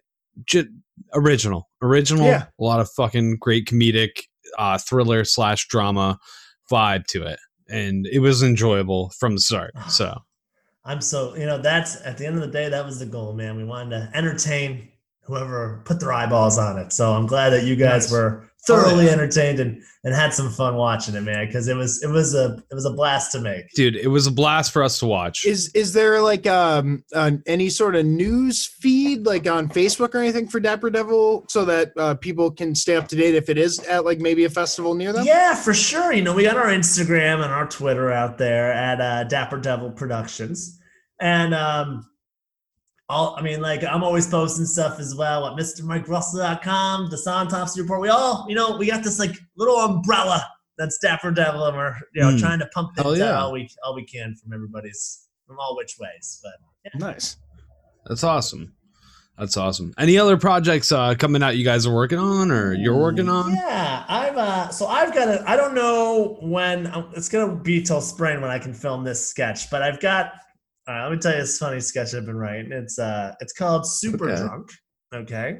[0.44, 0.66] j-
[1.14, 2.26] original, original.
[2.26, 2.46] Yeah.
[2.58, 4.10] A lot of fucking great comedic
[4.58, 6.18] uh, thriller slash drama
[6.70, 9.72] vibe to it, and it was enjoyable from the start.
[9.88, 10.18] So
[10.84, 13.32] I'm so you know that's at the end of the day that was the goal,
[13.32, 13.56] man.
[13.56, 14.88] We wanted to entertain
[15.22, 16.92] whoever put their eyeballs on it.
[16.92, 18.12] So I'm glad that you guys Nice.
[18.12, 21.46] were thoroughly entertained and and had some fun watching it, man.
[21.46, 23.70] Because it was it was a it was a blast to make.
[23.74, 25.46] dude, it was a blast for us to watch.
[25.46, 30.18] Is is there like um uh, any sort of news feed like on Facebook or
[30.18, 33.58] anything for Dapper Devil so that uh, people can stay up to date if it
[33.58, 35.24] is at like maybe a festival near them?
[35.24, 36.12] Yeah, for sure.
[36.12, 39.90] You know, we got our Instagram and our Twitter out there at uh, Dapper Devil
[39.90, 40.80] Productions,
[41.20, 42.06] and um,
[43.08, 48.00] all I mean, like I'm always posting stuff as well at MrMikeRussell.com, the Songtopsy Report.
[48.00, 50.44] We all, you know, we got this like little umbrella
[50.78, 52.40] that's Dapper Devil, and we're you know Mm.
[52.40, 55.96] trying to pump things out all we all we can from everybody's from all which
[56.00, 56.40] ways.
[56.42, 57.36] But Nice.
[58.06, 58.74] That's awesome.
[59.38, 59.94] That's awesome.
[59.98, 63.52] Any other projects uh, coming out you guys are working on or you're working on?
[63.54, 65.42] Yeah, I've uh, so I've got a.
[65.48, 69.26] I don't know when um, it's gonna be till spring when I can film this
[69.26, 70.32] sketch, but I've got.
[70.88, 72.72] Uh, let me tell you this funny sketch I've been writing.
[72.72, 74.40] It's uh, it's called Super Okay.
[74.42, 74.70] Drunk.
[75.14, 75.58] Okay,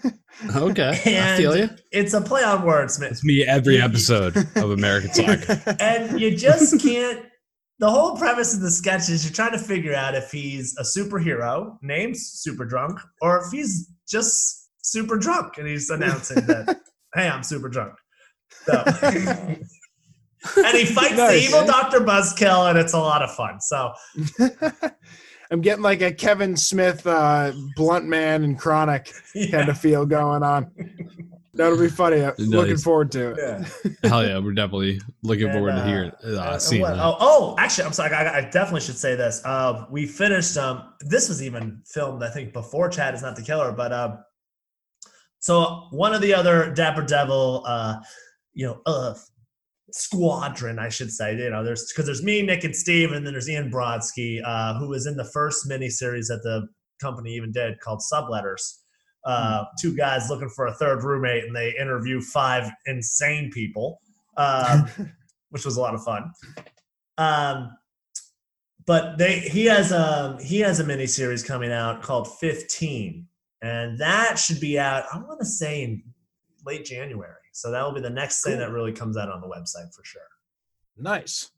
[0.56, 1.70] Okay, I and feel you.
[1.92, 3.10] it's a play on words, man.
[3.12, 5.76] It's me every episode of American Slacker.
[5.80, 7.24] and you just can't.
[7.78, 10.82] The whole premise of the sketch is you're trying to figure out if he's a
[10.82, 16.80] superhero named Super Drunk or if he's just super drunk and he's announcing that,
[17.14, 17.94] hey, I'm super drunk.
[18.64, 18.82] So,
[20.56, 21.48] and he fights the Nice.
[21.48, 22.00] evil Dr.
[22.00, 23.60] Buzzkill, and it's a lot of fun.
[23.60, 23.92] So,
[25.50, 29.12] I'm getting like a Kevin Smith uh, blunt man and chronic
[29.50, 30.70] kind of feel going on.
[31.54, 32.22] That'll be funny.
[32.22, 33.38] I'm Looking forward to it.
[33.38, 34.08] yeah.
[34.10, 37.02] Hell yeah, we're definitely looking And, forward to uh, hearing uh, Uh, seeing what- that.
[37.02, 38.12] oh, oh, actually, I'm sorry.
[38.14, 39.40] I, I definitely should say this.
[39.44, 40.56] Uh, we finished.
[40.58, 43.72] Um, this was even filmed, I think, before Chad is not the killer.
[43.72, 44.18] But um,
[45.38, 48.00] so one of the other Dapper Devil, uh,
[48.52, 49.14] you know, uh,
[49.92, 51.36] squadron, I should say.
[51.36, 54.78] You know, there's because there's me, Nick, and Steve, and then there's Ian Brodsky, uh,
[54.78, 56.68] who was in the first miniseries that the
[57.00, 58.78] company even did called Subletters.
[59.24, 64.00] Uh, two guys looking for a third roommate, and they interview five insane people.
[64.36, 64.88] Um,
[65.50, 66.30] which was a lot of fun.
[67.18, 67.70] Um,
[68.86, 73.26] but they he has a he has a mini series coming out called 15,
[73.62, 75.04] and that should be out.
[75.12, 76.02] I want to say in
[76.64, 77.32] late January.
[77.56, 80.04] So that will be the next thing that really comes out on the website for
[80.04, 80.20] sure.
[80.98, 81.52] Nice.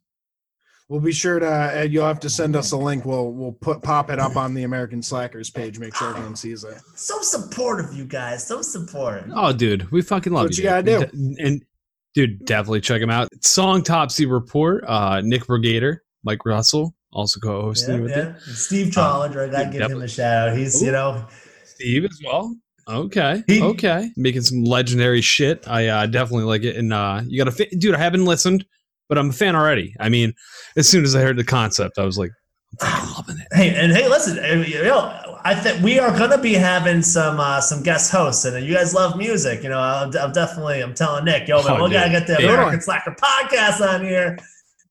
[0.88, 1.80] We'll be sure to.
[1.80, 3.04] Uh, you'll have to send us a link.
[3.04, 5.80] We'll we'll put pop it up on the American Slackers page.
[5.80, 6.78] Make sure everyone sees it.
[6.94, 8.46] So supportive, you guys.
[8.46, 9.30] So supportive.
[9.34, 10.62] Oh, dude, we fucking love What you.
[10.62, 11.12] you gotta dude.
[11.12, 11.64] And, and,
[12.14, 13.28] dude, definitely check him out.
[13.40, 14.84] Songtopsy Report.
[14.86, 18.16] Uh, Nick Brigader, Mike Russell, also co-hosting with yeah.
[18.16, 18.22] you.
[18.28, 20.04] And Steve Chollinger, I gotta dude, give him definitely.
[20.04, 20.56] a shout out.
[20.56, 21.26] He's you know
[21.64, 22.56] Steve as well.
[22.88, 25.66] Okay, He- okay, making some legendary shit.
[25.68, 26.76] I uh, definitely like it.
[26.76, 27.94] And uh, you got to, fi- dude.
[27.94, 28.64] I haven't listened,
[29.08, 29.94] but I'm a fan already.
[30.00, 30.32] I mean,
[30.76, 32.30] as soon as I heard the concept, I was like,
[32.80, 33.46] I'm loving it.
[33.52, 37.40] Hey, and hey, listen, uh, you know, I think we are gonna be having some
[37.40, 39.62] uh, some guest hosts, and you guys love music.
[39.62, 42.36] You know, I'm, I'm definitely, I'm telling Nick, yo, man, Oh, we gotta get the
[42.40, 42.54] Yeah.
[42.54, 44.38] American Slacker podcast on here.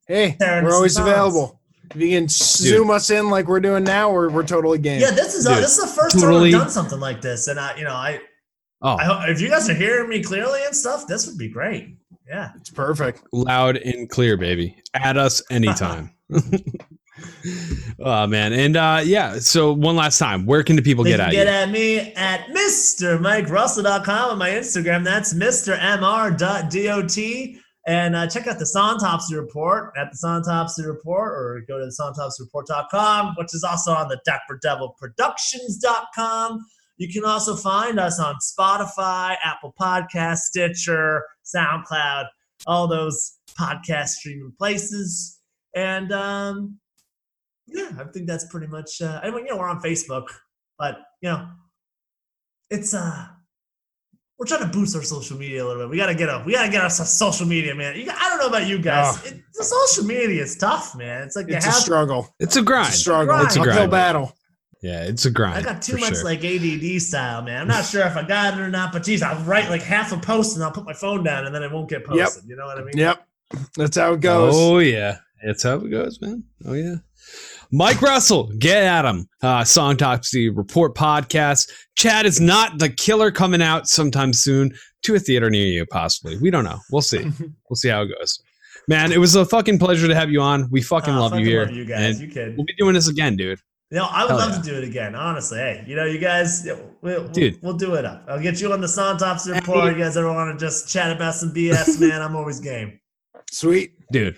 [0.07, 1.07] Hey, Tearing we're always songs.
[1.09, 1.59] available.
[1.91, 5.01] If you can zoom us in like we're doing now, we're we're totally game.
[5.01, 7.21] Yeah, this is uh, Dude, this is the first totally- time I've done something like
[7.21, 8.19] this, and I, you know, I,
[8.81, 11.97] Oh, I if you guys are hearing me clearly and stuff, this would be great.
[12.27, 13.23] Yeah, it's perfect.
[13.31, 14.75] loud and clear, baby.
[14.93, 16.11] At us anytime.
[17.99, 19.39] oh man, and uh, yeah.
[19.39, 21.53] So one last time, where can the people they get can at get you?
[21.53, 25.03] at me at MrMikeRussell.com on my Instagram.
[25.03, 26.69] That's MrMR.dot.
[27.87, 31.95] And uh, check out the Songtopsy Report at the Songtopsy Report or go to the
[31.97, 36.65] SongtopsyReport.com, which is also on the Dapper Devil Productions.com.
[36.97, 42.25] You can also find us on Spotify, Apple Podcast, Stitcher, SoundCloud,
[42.65, 45.39] all those podcast streaming places.
[45.73, 46.79] And um,
[47.67, 49.01] yeah, I think that's pretty much.
[49.01, 50.25] Uh, I mean, you know, we're on Facebook,
[50.77, 51.47] but you know,
[52.69, 53.27] it's uh,
[54.39, 55.89] we're trying to boost our social media a little bit.
[55.89, 56.45] We gotta get up.
[56.45, 57.95] We gotta get us a social media, man.
[57.95, 59.17] You, I don't know about you guys.
[59.17, 59.27] Oh.
[59.27, 61.23] It, the social media is tough, man.
[61.23, 62.33] It's like It's a have struggle.
[62.39, 62.87] It's a grind.
[62.89, 63.35] It's a struggle.
[63.37, 63.91] It's It's a a uphill grind.
[63.91, 64.33] battle.
[64.83, 65.55] Yeah, it's a grind.
[65.65, 66.23] I got too much sure.
[66.23, 67.61] like ADD style, man.
[67.61, 70.11] I'm not sure if I got it or not, but geez, I'll write like half
[70.11, 72.07] a post and I'll put my phone down and then it won't get Yep.
[72.07, 72.43] posted.
[72.47, 72.95] You know what I mean?
[72.95, 73.25] Yep.
[73.75, 74.53] That's how it goes.
[74.55, 76.43] Oh yeah, that's how it goes, man.
[76.65, 76.95] Oh yeah.
[77.71, 79.27] Mike Russell, get at him.
[79.41, 81.69] Uh, Songtopsy Report podcast.
[81.95, 84.71] Chad is not the killer coming out sometime soon
[85.03, 86.37] to a theater near you, possibly.
[86.37, 86.79] We don't know.
[86.91, 87.23] We'll see.
[87.69, 88.39] we'll see how it goes.
[88.87, 90.69] Man, it was a fucking pleasure to have you on.
[90.71, 91.65] We fucking Oh, love you here.
[91.65, 92.19] love you guys.
[92.19, 92.55] And You kidding?
[92.55, 93.59] We'll be doing this again, dude.
[93.91, 94.61] You know, I would Hell love yeah.
[94.61, 95.15] to do it again.
[95.15, 96.67] Honestly, hey, you know, you guys,
[97.01, 97.53] we'll, Dude.
[97.61, 98.25] we'll, we'll do it up.
[98.27, 99.93] I'll get you on the Songtopsy report.
[99.95, 102.21] You guys ever want to just chat about some BS, man?
[102.21, 102.99] I'm always game.
[103.49, 103.93] Sweet.
[104.11, 104.37] Dude,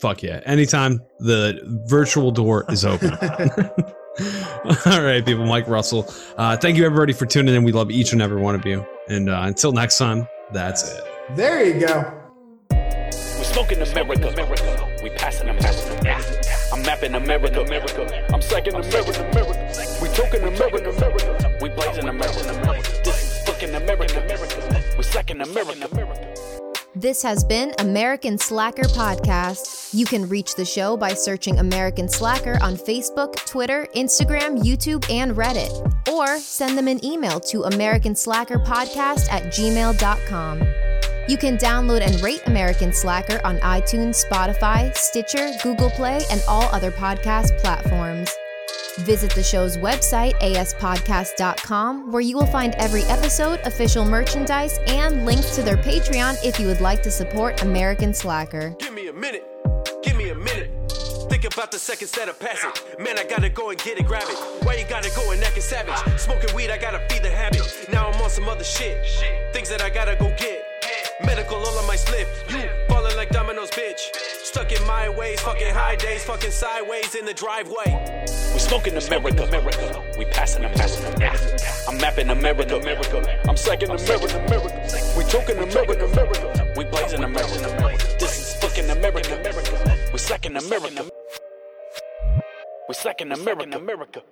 [0.00, 0.40] fuck yeah.
[0.44, 3.10] Anytime the virtual door is open.
[4.86, 5.46] All right, people.
[5.46, 6.12] Mike Russell.
[6.36, 7.64] Uh, thank you, everybody, for tuning in.
[7.64, 8.84] We love each and every one of you.
[9.08, 11.04] And uh, until next time, that's it.
[11.36, 12.12] There you go.
[12.70, 14.98] We're smoking America, America.
[15.02, 16.00] We passing America.
[16.04, 16.22] Yeah.
[16.72, 18.34] I'm mapping America, America.
[18.34, 19.98] I'm second America, America.
[20.02, 21.58] We talking America, America.
[21.62, 22.90] We blazing America, America.
[23.04, 24.82] This is fucking America, America.
[24.96, 26.34] We second America, America.
[26.94, 29.79] This has been American Slacker Podcast.
[29.92, 35.32] You can reach the show by searching American Slacker on Facebook, Twitter, Instagram, YouTube, and
[35.32, 36.08] Reddit.
[36.08, 40.62] Or send them an email to AmericanSlackerPodcast at gmail.com.
[41.28, 46.64] You can download and rate American Slacker on iTunes, Spotify, Stitcher, Google Play, and all
[46.72, 48.30] other podcast platforms.
[48.98, 55.56] Visit the show's website, aspodcast.com, where you will find every episode, official merchandise, and links
[55.56, 58.70] to their Patreon if you would like to support American Slacker.
[58.78, 59.49] Give me a minute.
[61.60, 62.70] About the second set of passing.
[62.98, 64.64] Man, I gotta go and get it, grab it.
[64.64, 65.94] Why you gotta go and acting savage?
[66.18, 67.60] Smoking weed, I gotta feed the habit.
[67.92, 68.96] Now I'm on some other shit.
[69.52, 70.64] Things that I gotta go get.
[71.22, 72.26] Medical all on my slip.
[72.48, 74.00] You falling like dominoes, bitch.
[74.42, 78.24] Stuck in my ways, fucking high days, fucking sideways in the driveway.
[78.54, 80.02] We smoking America, America.
[80.16, 81.28] We passing America.
[81.86, 83.38] I'm mapping America, America.
[83.46, 85.14] I'm second America, America.
[85.14, 86.72] We talking America, America.
[86.74, 87.98] We blazing America.
[88.18, 89.98] This is fucking America, America.
[90.10, 91.10] We second America.
[92.90, 94.22] We second America, America.